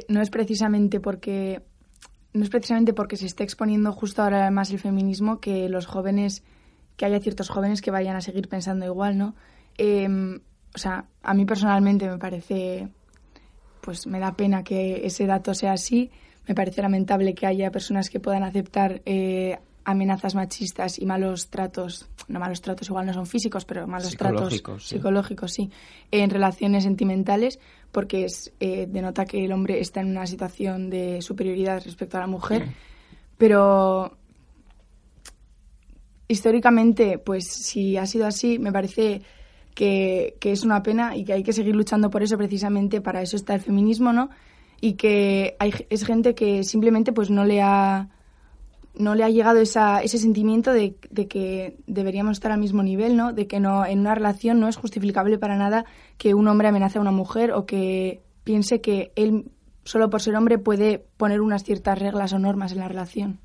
no 0.09 0.23
es 0.23 0.31
precisamente 0.31 1.01
porque 1.01 1.63
no 2.33 2.45
es 2.45 2.51
precisamente 2.51 2.93
porque 2.93 3.17
se 3.17 3.27
esté 3.27 3.43
exponiendo 3.43 3.93
justo 3.93 4.23
ahora 4.23 4.51
más 4.51 4.71
el 4.71 4.79
feminismo 4.79 5.41
que 5.41 5.69
los 5.69 5.87
jóvenes, 5.87 6.45
que 6.97 7.05
haya 7.05 7.19
ciertos 7.19 7.49
jóvenes 7.49 7.83
que 7.83 7.91
vayan 7.91 8.15
a 8.15 8.21
seguir 8.21 8.49
pensando 8.49 8.87
igual, 8.87 9.19
¿no? 9.19 9.35
Em, 9.77 10.41
o 10.75 10.79
sea, 10.79 11.07
a 11.23 11.35
mí 11.35 11.45
personalmente 11.47 12.09
me 12.09 12.19
parece 12.19 12.89
pues 13.87 14.05
me 14.09 14.19
da 14.19 14.35
pena 14.35 14.65
que 14.65 15.07
ese 15.07 15.27
dato 15.27 15.55
sea 15.55 15.75
así. 15.75 16.11
Me 16.49 16.57
parece 16.57 16.83
lamentable 16.83 17.35
que 17.35 17.47
haya 17.47 17.71
personas 17.71 18.11
que 18.11 18.19
puedan 18.19 18.43
aceptar 18.43 19.01
eh, 19.07 19.57
amenazas 19.85 20.35
machistas 20.35 20.99
y 20.99 21.07
malos 21.07 21.51
tratos, 21.51 22.09
no 22.27 22.41
malos 22.41 22.61
tratos 22.61 22.89
igual 22.89 23.07
no 23.07 23.15
son 23.15 23.27
físicos, 23.27 23.65
pero 23.65 23.87
malos 23.87 24.17
tratos 24.17 24.61
psicológicos, 24.81 25.53
sí, 25.53 25.71
en 26.11 26.31
relaciones 26.31 26.83
sentimentales, 26.83 27.61
porque 27.93 28.25
es, 28.25 28.53
eh, 28.59 28.89
denota 28.89 29.25
que 29.25 29.45
el 29.45 29.53
hombre 29.53 29.79
está 29.79 30.01
en 30.01 30.09
una 30.09 30.27
situación 30.27 30.91
de 30.91 31.23
superioridad 31.23 31.81
respecto 31.85 32.17
a 32.17 32.21
la 32.23 32.27
mujer. 32.27 32.67
Pero 33.39 34.17
históricamente, 36.27 37.19
pues 37.19 37.47
si 37.47 37.97
ha 37.97 38.07
sido 38.07 38.27
así, 38.27 38.59
me 38.59 38.73
parece 38.73 39.23
que, 39.77 40.39
es 40.41 40.65
una 40.65 40.83
pena 40.83 41.15
y 41.15 41.25
que 41.25 41.35
hay 41.35 41.43
que 41.43 41.53
seguir 41.53 41.77
luchando 41.77 42.11
por 42.11 42.23
eso 42.23 42.37
precisamente, 42.37 43.01
para 43.01 43.21
eso 43.23 43.37
está 43.37 43.55
el 43.55 43.61
feminismo, 43.61 44.13
¿no? 44.13 44.31
Y 44.81 44.95
que 44.95 45.55
hay, 45.59 45.73
es 45.91 46.05
gente 46.05 46.35
que 46.35 46.65
simplemente 46.65 47.13
pues 47.13 47.31
no 47.31 47.45
le 47.45 47.63
ha 47.63 48.09
no 48.99 49.15
le 49.15 49.25
ha 49.25 49.29
llegado 49.29 49.61
esa, 49.61 50.01
ese 50.01 50.17
sentimiento 50.17 50.73
de, 50.73 50.97
que 51.29 51.77
deberíamos 51.87 52.39
estar 52.39 52.51
al 52.51 52.59
mismo 52.59 52.83
nivel, 52.83 53.15
¿no? 53.15 53.35
De 53.35 53.47
que 53.47 53.61
no 53.61 53.85
en 53.85 54.01
una 54.01 54.15
relación 54.15 54.59
no 54.59 54.69
es 54.69 54.77
justificable 54.77 55.37
para 55.37 55.57
nada 55.57 55.85
que 56.17 56.33
un 56.33 56.49
hombre 56.49 56.69
amenace 56.69 56.97
a 56.97 57.03
una 57.03 57.11
mujer 57.11 57.53
o 57.53 57.67
que 57.67 58.23
piense 58.43 58.81
que 58.81 59.13
él 59.15 59.51
solo 59.85 60.09
por 60.09 60.23
ser 60.23 60.35
hombre 60.35 60.57
puede 60.57 61.05
poner 61.19 61.43
unas 61.43 61.63
ciertas 61.63 61.99
reglas 61.99 62.33
o 62.33 62.39
normas 62.39 62.73
en 62.73 62.79
la 62.79 62.89
relación. 62.89 63.41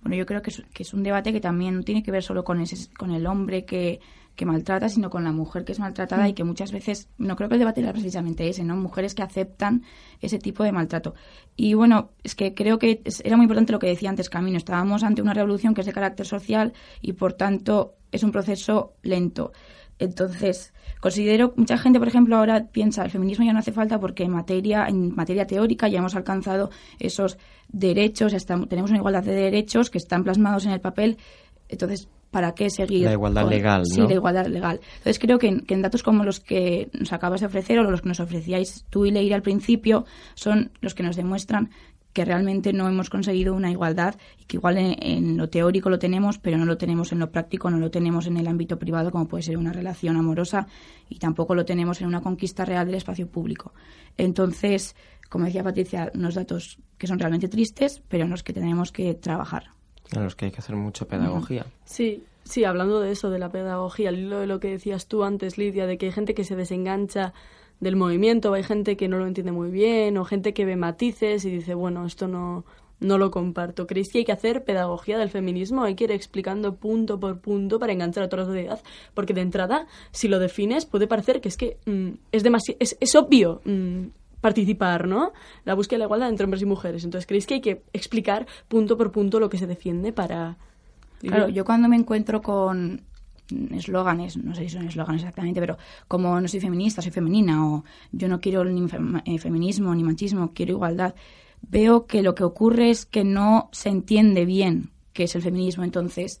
Bueno, 0.00 0.16
yo 0.16 0.26
creo 0.26 0.42
que 0.42 0.50
es, 0.50 0.94
un 0.94 1.04
debate 1.04 1.32
que 1.32 1.40
también 1.40 1.84
tiene 1.84 2.02
que 2.02 2.10
ver 2.10 2.24
solo 2.24 2.42
con, 2.42 2.60
ese, 2.60 2.92
con 2.94 3.12
el 3.12 3.26
hombre 3.26 3.64
que, 3.64 4.00
que 4.38 4.46
maltrata, 4.46 4.88
sino 4.88 5.10
con 5.10 5.24
la 5.24 5.32
mujer 5.32 5.64
que 5.64 5.72
es 5.72 5.80
maltratada 5.80 6.28
y 6.28 6.32
que 6.32 6.44
muchas 6.44 6.70
veces, 6.70 7.08
no 7.18 7.34
creo 7.34 7.48
que 7.48 7.56
el 7.56 7.58
debate 7.58 7.80
era 7.80 7.92
precisamente 7.92 8.48
ese, 8.48 8.62
¿no? 8.62 8.76
Mujeres 8.76 9.16
que 9.16 9.22
aceptan 9.22 9.82
ese 10.20 10.38
tipo 10.38 10.62
de 10.62 10.70
maltrato. 10.70 11.16
Y 11.56 11.74
bueno, 11.74 12.12
es 12.22 12.36
que 12.36 12.54
creo 12.54 12.78
que 12.78 13.02
era 13.24 13.36
muy 13.36 13.46
importante 13.46 13.72
lo 13.72 13.80
que 13.80 13.88
decía 13.88 14.08
antes 14.08 14.30
Camino. 14.30 14.56
Estábamos 14.56 15.02
ante 15.02 15.22
una 15.22 15.34
revolución 15.34 15.74
que 15.74 15.80
es 15.80 15.88
de 15.88 15.92
carácter 15.92 16.24
social 16.24 16.72
y 17.02 17.14
por 17.14 17.32
tanto 17.32 17.96
es 18.12 18.22
un 18.22 18.30
proceso 18.30 18.94
lento. 19.02 19.50
Entonces, 19.98 20.72
considero, 21.00 21.52
mucha 21.56 21.76
gente, 21.76 21.98
por 21.98 22.06
ejemplo, 22.06 22.36
ahora 22.36 22.68
piensa 22.70 23.02
el 23.04 23.10
feminismo 23.10 23.44
ya 23.44 23.52
no 23.52 23.58
hace 23.58 23.72
falta 23.72 23.98
porque 23.98 24.22
en 24.22 24.30
materia, 24.30 24.86
en 24.86 25.16
materia 25.16 25.48
teórica 25.48 25.88
ya 25.88 25.98
hemos 25.98 26.14
alcanzado 26.14 26.70
esos 27.00 27.38
derechos, 27.66 28.32
tenemos 28.46 28.90
una 28.90 28.98
igualdad 28.98 29.24
de 29.24 29.34
derechos 29.34 29.90
que 29.90 29.98
están 29.98 30.22
plasmados 30.22 30.64
en 30.64 30.70
el 30.70 30.80
papel. 30.80 31.18
Entonces, 31.68 32.08
¿para 32.30 32.52
qué 32.52 32.70
seguir? 32.70 33.04
La 33.04 33.12
igualdad 33.12 33.48
legal, 33.48 33.82
¿no? 33.82 33.94
Sí, 33.94 34.00
la 34.00 34.14
igualdad 34.14 34.46
legal. 34.46 34.80
Entonces 34.98 35.18
creo 35.18 35.38
que 35.38 35.62
en, 35.66 35.82
datos 35.82 36.02
como 36.02 36.24
los 36.24 36.40
que 36.40 36.90
nos 36.98 37.12
acabas 37.12 37.40
de 37.40 37.46
ofrecer 37.46 37.78
o 37.78 37.90
los 37.90 38.02
que 38.02 38.08
nos 38.08 38.20
ofrecíais 38.20 38.84
tú 38.90 39.06
y 39.06 39.10
Leir 39.10 39.34
al 39.34 39.42
principio 39.42 40.04
son 40.34 40.70
los 40.80 40.94
que 40.94 41.02
nos 41.02 41.16
demuestran 41.16 41.70
que 42.12 42.24
realmente 42.24 42.72
no 42.72 42.88
hemos 42.88 43.10
conseguido 43.10 43.54
una 43.54 43.70
igualdad 43.70 44.16
y 44.40 44.44
que 44.46 44.56
igual 44.56 44.76
en, 44.78 45.36
lo 45.36 45.48
teórico 45.50 45.88
lo 45.88 45.98
tenemos, 45.98 46.38
pero 46.38 46.58
no 46.58 46.64
lo 46.64 46.76
tenemos 46.76 47.12
en 47.12 47.20
lo 47.20 47.30
práctico, 47.30 47.70
no 47.70 47.78
lo 47.78 47.90
tenemos 47.90 48.26
en 48.26 48.38
el 48.38 48.48
ámbito 48.48 48.78
privado 48.78 49.12
como 49.12 49.28
puede 49.28 49.42
ser 49.42 49.56
una 49.56 49.72
relación 49.72 50.16
amorosa 50.16 50.66
y 51.08 51.18
tampoco 51.18 51.54
lo 51.54 51.64
tenemos 51.64 52.00
en 52.00 52.08
una 52.08 52.20
conquista 52.20 52.64
real 52.64 52.86
del 52.86 52.96
espacio 52.96 53.28
público. 53.28 53.72
Entonces, 54.16 54.96
como 55.28 55.44
decía 55.44 55.62
Patricia, 55.62 56.10
unos 56.14 56.34
datos 56.34 56.78
que 56.96 57.06
son 57.06 57.18
realmente 57.18 57.48
tristes, 57.48 58.02
pero 58.08 58.24
en 58.24 58.30
los 58.30 58.42
que 58.42 58.52
tenemos 58.52 58.90
que 58.90 59.14
trabajar 59.14 59.77
en 60.12 60.24
los 60.24 60.34
que 60.34 60.46
hay 60.46 60.50
que 60.50 60.58
hacer 60.58 60.76
mucha 60.76 61.06
pedagogía. 61.06 61.66
Sí, 61.84 62.22
sí, 62.44 62.64
hablando 62.64 63.00
de 63.00 63.12
eso, 63.12 63.30
de 63.30 63.38
la 63.38 63.50
pedagogía, 63.50 64.10
lo 64.10 64.40
de 64.40 64.46
lo 64.46 64.60
que 64.60 64.68
decías 64.68 65.06
tú 65.06 65.24
antes, 65.24 65.58
Lidia, 65.58 65.86
de 65.86 65.98
que 65.98 66.06
hay 66.06 66.12
gente 66.12 66.34
que 66.34 66.44
se 66.44 66.56
desengancha 66.56 67.32
del 67.80 67.96
movimiento, 67.96 68.52
hay 68.54 68.62
gente 68.62 68.96
que 68.96 69.08
no 69.08 69.18
lo 69.18 69.26
entiende 69.26 69.52
muy 69.52 69.70
bien 69.70 70.18
o 70.18 70.24
gente 70.24 70.52
que 70.52 70.64
ve 70.64 70.76
matices 70.76 71.44
y 71.44 71.50
dice, 71.50 71.74
bueno, 71.74 72.04
esto 72.06 72.26
no, 72.26 72.64
no 73.00 73.18
lo 73.18 73.30
comparto. 73.30 73.86
¿Creéis 73.86 74.10
que 74.10 74.18
hay 74.18 74.24
que 74.24 74.32
hacer 74.32 74.64
pedagogía 74.64 75.18
del 75.18 75.30
feminismo? 75.30 75.84
Hay 75.84 75.94
que 75.94 76.04
ir 76.04 76.12
explicando 76.12 76.76
punto 76.76 77.20
por 77.20 77.40
punto 77.40 77.78
para 77.78 77.92
enganchar 77.92 78.24
a 78.24 78.28
toda 78.28 78.42
la 78.42 78.48
sociedad. 78.48 78.80
Porque 79.14 79.34
de 79.34 79.42
entrada, 79.42 79.86
si 80.10 80.28
lo 80.28 80.38
defines, 80.38 80.86
puede 80.86 81.06
parecer 81.06 81.40
que 81.40 81.48
es 81.48 81.56
que 81.56 81.78
mm, 81.86 82.08
es, 82.32 82.44
es, 82.80 82.96
es, 83.00 83.14
obvio 83.14 83.60
mm, 83.64 84.06
participar, 84.40 85.06
¿no? 85.06 85.32
La 85.64 85.74
búsqueda 85.74 85.96
de 85.96 85.98
la 86.00 86.04
igualdad 86.04 86.28
entre 86.28 86.44
hombres 86.44 86.62
y 86.62 86.66
mujeres. 86.66 87.04
Entonces, 87.04 87.26
¿creéis 87.26 87.46
que 87.46 87.54
hay 87.54 87.60
que 87.60 87.82
explicar 87.92 88.46
punto 88.68 88.96
por 88.96 89.10
punto 89.12 89.40
lo 89.40 89.48
que 89.48 89.58
se 89.58 89.66
defiende 89.66 90.12
para... 90.12 90.56
Claro, 91.20 91.48
yo 91.48 91.64
cuando 91.64 91.88
me 91.88 91.96
encuentro 91.96 92.40
con 92.42 93.02
eslóganes, 93.72 94.36
no 94.36 94.54
sé 94.54 94.64
si 94.64 94.70
son 94.70 94.86
eslóganes 94.86 95.22
exactamente, 95.22 95.60
pero 95.60 95.76
como 96.06 96.40
no 96.40 96.48
soy 96.48 96.60
feminista, 96.60 97.02
soy 97.02 97.10
femenina, 97.10 97.66
o 97.66 97.84
yo 98.12 98.28
no 98.28 98.40
quiero 98.40 98.64
ni 98.64 98.86
eh, 99.24 99.38
feminismo 99.38 99.94
ni 99.94 100.04
machismo, 100.04 100.52
quiero 100.54 100.72
igualdad, 100.72 101.14
veo 101.62 102.06
que 102.06 102.22
lo 102.22 102.34
que 102.34 102.44
ocurre 102.44 102.90
es 102.90 103.06
que 103.06 103.24
no 103.24 103.68
se 103.72 103.88
entiende 103.88 104.44
bien 104.44 104.90
qué 105.12 105.24
es 105.24 105.34
el 105.34 105.42
feminismo. 105.42 105.82
Entonces, 105.82 106.40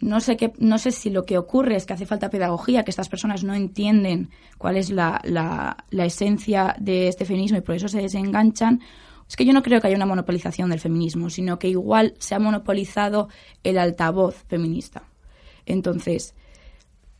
no 0.00 0.20
sé, 0.20 0.36
qué, 0.36 0.52
no 0.58 0.78
sé 0.78 0.90
si 0.90 1.10
lo 1.10 1.24
que 1.24 1.38
ocurre 1.38 1.76
es 1.76 1.86
que 1.86 1.92
hace 1.92 2.06
falta 2.06 2.30
pedagogía, 2.30 2.84
que 2.84 2.90
estas 2.90 3.08
personas 3.08 3.44
no 3.44 3.54
entienden 3.54 4.30
cuál 4.58 4.76
es 4.76 4.90
la, 4.90 5.20
la, 5.24 5.84
la 5.90 6.04
esencia 6.04 6.76
de 6.78 7.08
este 7.08 7.24
feminismo 7.24 7.58
y 7.58 7.62
por 7.62 7.74
eso 7.74 7.88
se 7.88 8.02
desenganchan. 8.02 8.80
Es 9.28 9.36
que 9.36 9.44
yo 9.44 9.52
no 9.52 9.62
creo 9.62 9.80
que 9.80 9.86
haya 9.86 9.96
una 9.96 10.06
monopolización 10.06 10.70
del 10.70 10.80
feminismo, 10.80 11.30
sino 11.30 11.58
que 11.58 11.68
igual 11.68 12.14
se 12.18 12.34
ha 12.34 12.38
monopolizado 12.38 13.28
el 13.62 13.78
altavoz 13.78 14.44
feminista. 14.48 15.04
Entonces, 15.64 16.34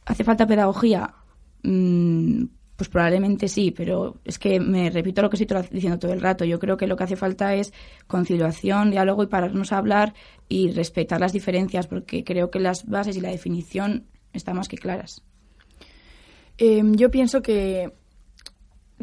¿hace 0.05 0.25
falta 0.25 0.47
pedagogía? 0.47 1.15
Mm, 1.63 2.45
pues 2.77 2.89
probablemente 2.89 3.49
sí, 3.49 3.71
pero 3.71 4.17
es 4.25 4.39
que 4.39 4.59
me 4.59 4.91
repito 4.91 5.23
lo 5.23 5.31
que 5.31 5.37
estoy 5.37 5.63
diciendo 5.71 5.99
todo 5.99 6.13
el 6.13 6.21
rato. 6.21 6.45
Yo 6.45 6.59
creo 6.59 6.77
que 6.77 6.87
lo 6.87 6.97
que 6.97 7.05
hace 7.05 7.17
falta 7.17 7.55
es 7.55 7.73
conciliación, 8.07 8.91
diálogo 8.91 9.23
y 9.23 9.29
pararnos 9.29 9.73
a 9.73 9.79
hablar 9.79 10.15
y 10.49 10.73
respetar 10.73 11.21
las 11.21 11.33
diferencias, 11.33 11.87
porque 11.87 12.25
creo 12.25 12.51
que 12.51 12.59
las 12.59 12.87
bases 12.87 13.17
y 13.17 13.21
la 13.21 13.31
definición 13.31 14.07
están 14.33 14.57
más 14.57 14.69
que 14.69 14.77
claras. 14.77 15.23
Em, 16.59 16.95
yo 16.95 17.11
pienso 17.11 17.43
que 17.43 17.93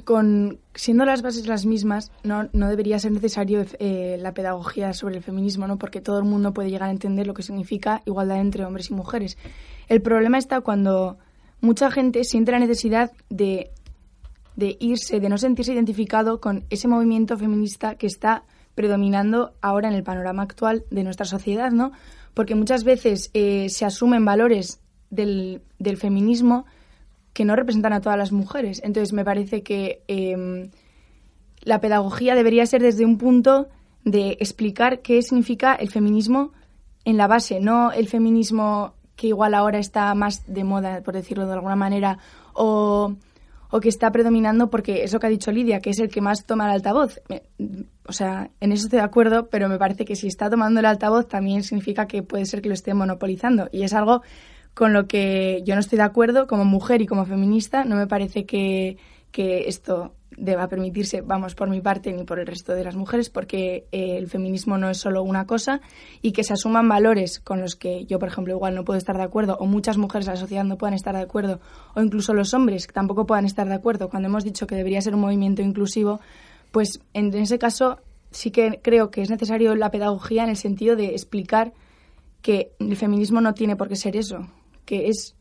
con 0.03 0.59
siendo 0.73 1.05
las 1.05 1.21
bases 1.21 1.47
las 1.47 1.65
mismas, 1.65 2.11
no, 2.23 2.49
no 2.53 2.69
debería 2.69 2.99
ser 2.99 3.11
necesario 3.11 3.65
eh, 3.79 4.17
la 4.19 4.33
pedagogía 4.33 4.93
sobre 4.93 5.17
el 5.17 5.23
feminismo, 5.23 5.67
¿no? 5.67 5.77
porque 5.77 6.01
todo 6.01 6.17
el 6.17 6.23
mundo 6.25 6.53
puede 6.53 6.69
llegar 6.69 6.89
a 6.89 6.91
entender 6.91 7.27
lo 7.27 7.33
que 7.33 7.43
significa 7.43 8.01
igualdad 8.05 8.39
entre 8.39 8.65
hombres 8.65 8.89
y 8.89 8.93
mujeres. 8.93 9.37
El 9.87 10.01
problema 10.01 10.37
está 10.37 10.61
cuando 10.61 11.17
mucha 11.61 11.91
gente 11.91 12.23
siente 12.23 12.51
la 12.51 12.59
necesidad 12.59 13.11
de, 13.29 13.71
de 14.55 14.77
irse, 14.79 15.19
de 15.19 15.29
no 15.29 15.37
sentirse 15.37 15.73
identificado 15.73 16.41
con 16.41 16.65
ese 16.69 16.87
movimiento 16.87 17.37
feminista 17.37 17.95
que 17.95 18.07
está 18.07 18.43
predominando 18.75 19.53
ahora 19.61 19.87
en 19.87 19.95
el 19.95 20.03
panorama 20.03 20.43
actual 20.43 20.85
de 20.89 21.03
nuestra 21.03 21.25
sociedad, 21.25 21.71
¿no? 21.71 21.91
Porque 22.33 22.55
muchas 22.55 22.83
veces 22.83 23.29
eh, 23.33 23.69
se 23.69 23.85
asumen 23.85 24.25
valores 24.25 24.81
del, 25.09 25.61
del, 25.77 25.97
feminismo 25.97 26.65
que 27.33 27.45
no 27.45 27.55
representan 27.55 27.93
a 27.93 28.01
todas 28.01 28.17
las 28.17 28.31
mujeres. 28.31 28.81
Entonces 28.83 29.13
me 29.13 29.25
parece 29.25 29.61
que 29.61 30.01
em, 30.07 30.71
la 31.61 31.81
pedagogía 31.81 32.35
debería 32.35 32.65
ser 32.65 32.81
desde 32.81 33.05
un 33.05 33.17
punto 33.17 33.67
de 34.03 34.37
explicar 34.39 35.01
qué 35.01 35.21
significa 35.21 35.75
el 35.75 35.89
feminismo 35.89 36.53
en 37.03 37.17
la 37.17 37.27
base, 37.27 37.59
no 37.59 37.91
el 37.91 38.07
feminismo 38.07 38.93
que 39.21 39.27
igual 39.27 39.53
ahora 39.53 39.77
está 39.77 40.15
más 40.15 40.51
de 40.51 40.63
moda, 40.63 41.03
por 41.03 41.13
decirlo 41.13 41.45
de 41.45 41.53
alguna 41.53 41.75
manera, 41.75 42.17
o, 42.53 43.13
que 43.79 43.87
está 43.87 44.11
predominando 44.11 44.71
porque 44.71 45.03
eso 45.03 45.19
que 45.19 45.27
ha 45.27 45.29
dicho 45.29 45.51
Lidia, 45.51 45.79
que 45.79 45.91
es 45.91 45.99
el 45.99 46.09
que 46.09 46.21
más 46.21 46.43
toma 46.47 46.65
el 46.65 46.71
altavoz. 46.71 47.21
O 48.07 48.13
sea, 48.13 48.49
en 48.59 48.71
eso 48.71 48.85
estoy 48.85 48.97
de 48.97 49.05
acuerdo, 49.05 49.47
pero 49.47 49.69
me 49.69 49.77
parece 49.77 50.05
que 50.05 50.15
si 50.15 50.25
está 50.25 50.49
tomando 50.49 50.79
el 50.79 50.87
altavoz 50.87 51.27
también 51.27 51.61
significa 51.61 52.07
que 52.07 52.23
puede 52.23 52.47
ser 52.47 52.63
que 52.63 52.69
lo 52.69 52.73
esté 52.73 52.95
monopolizando. 52.95 53.69
Y 53.71 53.83
es 53.83 53.93
algo 53.93 54.23
con 54.73 54.91
lo 54.91 55.05
que 55.05 55.61
yo 55.65 55.75
no 55.75 55.81
estoy 55.81 55.97
de 55.97 56.03
acuerdo 56.03 56.47
como 56.47 56.65
mujer 56.65 57.03
y 57.03 57.05
como 57.05 57.25
feminista. 57.25 57.83
No 57.83 57.97
me 57.97 58.07
parece 58.07 58.47
que, 58.47 58.97
que 59.31 59.67
esto 59.67 60.15
deba 60.37 60.67
permitirse, 60.67 61.21
vamos, 61.21 61.55
por 61.55 61.69
mi 61.69 61.81
parte 61.81 62.11
ni 62.13 62.23
por 62.23 62.39
el 62.39 62.47
resto 62.47 62.73
de 62.73 62.83
las 62.83 62.95
mujeres, 62.95 63.29
porque 63.29 63.87
eh, 63.91 64.17
el 64.17 64.27
feminismo 64.27 64.77
no 64.77 64.89
es 64.89 64.97
solo 64.97 65.23
una 65.23 65.45
cosa 65.45 65.81
y 66.21 66.31
que 66.31 66.43
se 66.43 66.53
asuman 66.53 66.87
valores 66.87 67.39
con 67.39 67.59
los 67.59 67.75
que 67.75 68.05
yo, 68.05 68.17
por 68.17 68.29
ejemplo, 68.29 68.53
igual 68.53 68.75
no 68.75 68.85
puedo 68.85 68.97
estar 68.97 69.17
de 69.17 69.23
acuerdo, 69.23 69.57
o 69.59 69.65
muchas 69.65 69.97
mujeres 69.97 70.25
de 70.25 70.33
la 70.33 70.37
sociedad 70.39 70.63
no 70.63 70.77
puedan 70.77 70.93
estar 70.93 71.15
de 71.15 71.21
acuerdo, 71.21 71.59
o 71.95 72.01
incluso 72.01 72.33
los 72.33 72.53
hombres 72.53 72.87
tampoco 72.87 73.25
puedan 73.25 73.45
estar 73.45 73.67
de 73.67 73.75
acuerdo. 73.75 74.09
Cuando 74.09 74.29
hemos 74.29 74.43
dicho 74.43 74.67
que 74.67 74.75
debería 74.75 75.01
ser 75.01 75.15
un 75.15 75.21
movimiento 75.21 75.61
inclusivo, 75.61 76.21
pues 76.71 77.01
en 77.13 77.33
ese 77.33 77.59
caso 77.59 77.99
sí 78.31 78.51
que 78.51 78.79
creo 78.81 79.11
que 79.11 79.21
es 79.21 79.29
necesario 79.29 79.75
la 79.75 79.91
pedagogía 79.91 80.43
en 80.43 80.49
el 80.49 80.57
sentido 80.57 80.95
de 80.95 81.07
explicar 81.07 81.73
que 82.41 82.71
el 82.79 82.95
feminismo 82.95 83.41
no 83.41 83.53
tiene 83.53 83.75
por 83.75 83.89
qué 83.89 83.95
ser 83.97 84.15
eso, 84.15 84.47
que 84.85 85.09
es 85.09 85.35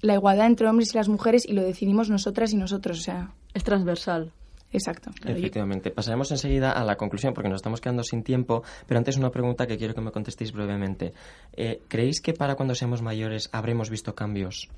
la 0.00 0.14
igualdad 0.14 0.46
entre 0.46 0.68
hombres 0.68 0.92
y 0.92 0.98
las 0.98 1.08
mujeres 1.08 1.46
y 1.46 1.52
lo 1.52 1.62
decidimos 1.62 2.10
nosotras 2.10 2.52
y 2.52 2.56
nosotros, 2.56 2.98
o 2.98 3.02
sea... 3.02 3.34
Es 3.54 3.64
transversal. 3.64 4.32
Exacto. 4.72 5.10
Efectivamente. 5.24 5.90
Pasaremos 5.90 6.30
enseguida 6.30 6.72
a 6.72 6.84
la 6.84 6.96
conclusión 6.96 7.34
porque 7.34 7.48
nos 7.48 7.56
estamos 7.56 7.80
quedando 7.80 8.02
sin 8.02 8.22
tiempo, 8.22 8.62
pero 8.86 8.98
antes 8.98 9.16
una 9.18 9.30
pregunta 9.30 9.66
que 9.66 9.76
quiero 9.76 9.94
que 9.94 10.00
me 10.00 10.10
contestéis 10.10 10.52
brevemente. 10.52 11.12
Eh, 11.52 11.82
¿Creéis 11.88 12.20
que 12.20 12.32
para 12.32 12.54
cuando 12.54 12.74
seamos 12.74 13.02
mayores 13.02 13.50
habremos 13.52 13.90
visto 13.90 14.14
cambios? 14.14 14.70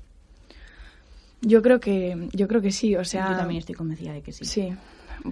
Yo 1.41 1.61
creo 1.61 1.79
que, 1.79 2.29
yo 2.33 2.47
creo 2.47 2.61
que 2.61 2.71
sí, 2.71 2.95
o 2.95 3.05
sea... 3.05 3.31
Yo 3.31 3.37
también 3.37 3.59
estoy 3.59 3.75
convencida 3.75 4.13
de 4.13 4.21
que 4.21 4.33
sí. 4.33 4.45
Sí, 4.45 4.73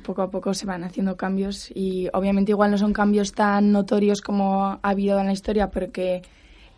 poco 0.04 0.22
a 0.22 0.30
poco 0.30 0.54
se 0.54 0.66
van 0.66 0.84
haciendo 0.84 1.18
cambios 1.18 1.72
y 1.74 2.08
obviamente 2.14 2.52
igual 2.52 2.72
no 2.72 2.78
son 2.78 2.94
cambios 2.94 3.34
tan 3.34 3.72
notorios 3.72 4.22
como 4.22 4.64
ha 4.66 4.80
habido 4.82 5.20
en 5.20 5.26
la 5.26 5.34
historia 5.34 5.70
porque 5.70 6.22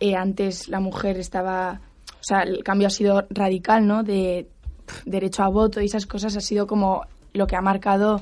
eh, 0.00 0.16
antes 0.16 0.68
la 0.68 0.80
mujer 0.80 1.18
estaba... 1.18 1.80
O 2.14 2.28
sea, 2.28 2.42
el 2.42 2.64
cambio 2.64 2.88
ha 2.88 2.90
sido 2.90 3.26
radical, 3.30 3.86
¿no? 3.86 4.02
De 4.02 4.48
derecho 5.04 5.42
a 5.42 5.48
voto 5.48 5.80
y 5.80 5.86
esas 5.86 6.06
cosas 6.06 6.36
ha 6.36 6.40
sido 6.40 6.66
como 6.66 7.06
lo 7.32 7.46
que 7.46 7.56
ha 7.56 7.60
marcado 7.60 8.20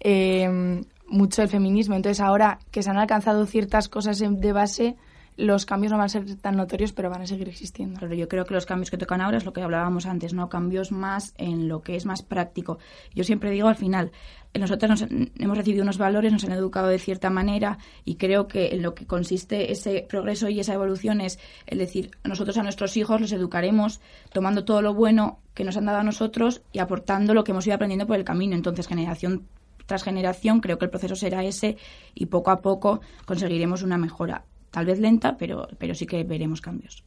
eh, 0.00 0.82
mucho 1.06 1.42
el 1.42 1.48
feminismo. 1.48 1.94
Entonces 1.94 2.20
ahora 2.20 2.58
que 2.70 2.82
se 2.82 2.90
han 2.90 2.98
alcanzado 2.98 3.46
ciertas 3.46 3.88
cosas 3.88 4.18
de 4.18 4.52
base, 4.52 4.96
los 5.36 5.66
cambios 5.66 5.90
no 5.90 5.98
van 5.98 6.06
a 6.06 6.08
ser 6.08 6.36
tan 6.36 6.56
notorios, 6.56 6.92
pero 6.92 7.10
van 7.10 7.22
a 7.22 7.26
seguir 7.26 7.48
existiendo. 7.48 7.98
Pero 8.00 8.14
yo 8.14 8.28
creo 8.28 8.44
que 8.44 8.54
los 8.54 8.66
cambios 8.66 8.90
que 8.90 8.98
tocan 8.98 9.20
ahora 9.20 9.38
es 9.38 9.44
lo 9.44 9.52
que 9.52 9.62
hablábamos 9.62 10.06
antes, 10.06 10.32
¿no? 10.32 10.48
Cambios 10.48 10.92
más 10.92 11.34
en 11.38 11.68
lo 11.68 11.82
que 11.82 11.96
es 11.96 12.06
más 12.06 12.22
práctico. 12.22 12.78
Yo 13.14 13.24
siempre 13.24 13.50
digo 13.50 13.68
al 13.68 13.76
final, 13.76 14.12
nosotros 14.58 14.88
nos, 14.88 15.02
hemos 15.38 15.58
recibido 15.58 15.82
unos 15.82 15.98
valores, 15.98 16.32
nos 16.32 16.44
han 16.44 16.52
educado 16.52 16.86
de 16.88 16.98
cierta 16.98 17.30
manera 17.30 17.78
y 18.04 18.14
creo 18.14 18.46
que 18.46 18.68
en 18.74 18.82
lo 18.82 18.94
que 18.94 19.06
consiste 19.06 19.72
ese 19.72 20.06
progreso 20.08 20.48
y 20.48 20.60
esa 20.60 20.74
evolución 20.74 21.20
es 21.20 21.38
el 21.66 21.78
decir, 21.78 22.12
nosotros 22.22 22.56
a 22.58 22.62
nuestros 22.62 22.96
hijos 22.96 23.20
los 23.20 23.32
educaremos 23.32 24.00
tomando 24.32 24.64
todo 24.64 24.82
lo 24.82 24.94
bueno 24.94 25.40
que 25.54 25.64
nos 25.64 25.76
han 25.76 25.86
dado 25.86 25.98
a 25.98 26.04
nosotros 26.04 26.62
y 26.72 26.78
aportando 26.78 27.34
lo 27.34 27.42
que 27.42 27.50
hemos 27.50 27.66
ido 27.66 27.74
aprendiendo 27.74 28.06
por 28.06 28.16
el 28.16 28.24
camino. 28.24 28.54
Entonces, 28.54 28.86
generación 28.86 29.48
tras 29.86 30.02
generación, 30.02 30.60
creo 30.60 30.78
que 30.78 30.86
el 30.86 30.90
proceso 30.90 31.14
será 31.14 31.44
ese 31.44 31.76
y 32.14 32.26
poco 32.26 32.50
a 32.50 32.62
poco 32.62 33.00
conseguiremos 33.26 33.82
una 33.82 33.98
mejora 33.98 34.44
tal 34.74 34.86
vez 34.86 34.98
lenta, 34.98 35.36
pero, 35.38 35.68
pero 35.78 35.94
sí 35.94 36.04
que 36.04 36.24
veremos 36.24 36.60
cambios. 36.60 37.04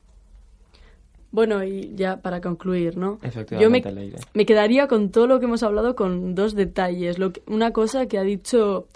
Bueno, 1.32 1.66
y 1.66 1.94
ya 1.96 2.22
para 2.22 2.40
concluir, 2.40 2.96
¿no? 2.96 3.20
Efectivamente, 3.22 3.90
Yo 3.92 4.20
me, 4.34 4.46
quedaría 4.46 4.88
con 4.88 5.12
todo 5.12 5.28
lo 5.28 5.40
que 5.40 5.46
hemos 5.46 5.64
hablado 5.64 5.94
con 5.94 6.34
dos 6.34 6.56
detalles. 6.56 7.20
Lo 7.20 7.34
una 7.46 7.74
cosa 7.74 8.08
que 8.08 8.18
ha 8.18 8.24
dicho 8.24 8.88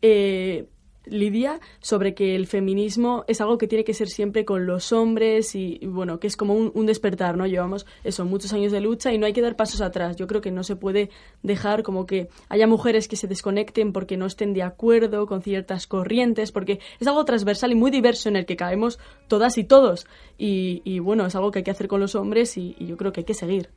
eh, 0.00 0.64
Lidia 1.06 1.60
sobre 1.80 2.14
que 2.14 2.34
el 2.34 2.46
feminismo 2.46 3.24
es 3.28 3.40
algo 3.40 3.58
que 3.58 3.66
tiene 3.66 3.84
que 3.84 3.94
ser 3.94 4.08
siempre 4.08 4.44
con 4.44 4.66
los 4.66 4.92
hombres 4.92 5.54
y, 5.54 5.78
bueno, 5.86 6.20
que 6.20 6.26
es 6.26 6.36
como 6.36 6.54
un, 6.54 6.86
despertar, 6.86 7.36
¿no? 7.36 7.46
Llevamos 7.46 7.86
eso, 8.04 8.24
muchos 8.24 8.52
años 8.52 8.72
de 8.72 8.80
lucha 8.80 9.12
y 9.12 9.18
no 9.18 9.26
hay 9.26 9.32
que 9.32 9.42
dar 9.42 9.56
pasos 9.56 9.80
atrás. 9.80 10.16
Yo 10.16 10.26
creo 10.26 10.40
que 10.40 10.50
no 10.50 10.62
se 10.62 10.76
puede 10.76 11.10
dejar 11.42 11.82
como 11.82 12.06
que 12.06 12.28
haya 12.48 12.66
mujeres 12.66 13.08
que 13.08 13.16
se 13.16 13.26
desconecten 13.26 13.92
porque 13.92 14.16
no 14.16 14.26
estén 14.26 14.52
de 14.52 14.62
acuerdo 14.62 15.26
con 15.26 15.42
ciertas 15.42 15.86
corrientes, 15.86 16.52
porque 16.52 16.80
es 17.00 17.06
algo 17.06 17.24
transversal 17.24 17.72
y 17.72 17.74
muy 17.74 17.90
diverso 17.90 18.28
en 18.28 18.36
el 18.36 18.46
que 18.46 18.56
caemos 18.56 18.98
todas 19.28 19.58
y 19.58 19.64
todos. 19.64 20.06
Y, 20.38 20.98
bueno, 20.98 21.26
es 21.26 21.34
algo 21.34 21.50
que 21.50 21.60
hay 21.60 21.64
que 21.64 21.70
hacer 21.70 21.88
con 21.88 22.00
los 22.00 22.14
hombres 22.14 22.56
y 22.56 22.74
yo 22.78 22.96
creo 22.96 23.12
que 23.12 23.20
hay 23.20 23.24
que 23.24 23.34
seguir. 23.34 23.70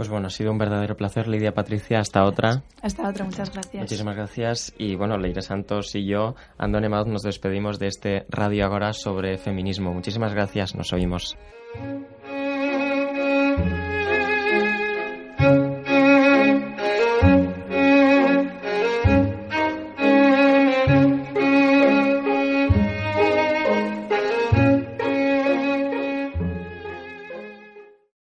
Pues 0.00 0.08
bueno, 0.08 0.28
ha 0.28 0.30
sido 0.30 0.50
un 0.50 0.56
verdadero 0.56 0.96
placer, 0.96 1.28
Lidia 1.28 1.52
Patricia. 1.52 2.00
Hasta 2.00 2.24
otra. 2.24 2.62
Hasta 2.80 3.06
otra, 3.06 3.26
muchas 3.26 3.52
gracias. 3.52 3.82
Muchísimas 3.82 4.16
gracias. 4.16 4.72
Y 4.78 4.94
bueno, 4.96 5.18
Leire 5.18 5.42
Santos 5.42 5.94
y 5.94 6.06
yo, 6.06 6.36
Andone 6.56 6.88
Maud, 6.88 7.06
nos 7.06 7.20
despedimos 7.20 7.78
de 7.78 7.88
este 7.88 8.24
Radio 8.30 8.64
Agora 8.64 8.94
sobre 8.94 9.36
feminismo. 9.36 9.92
Muchísimas 9.92 10.32
gracias, 10.32 10.74
nos 10.74 10.94
oímos. 10.94 11.36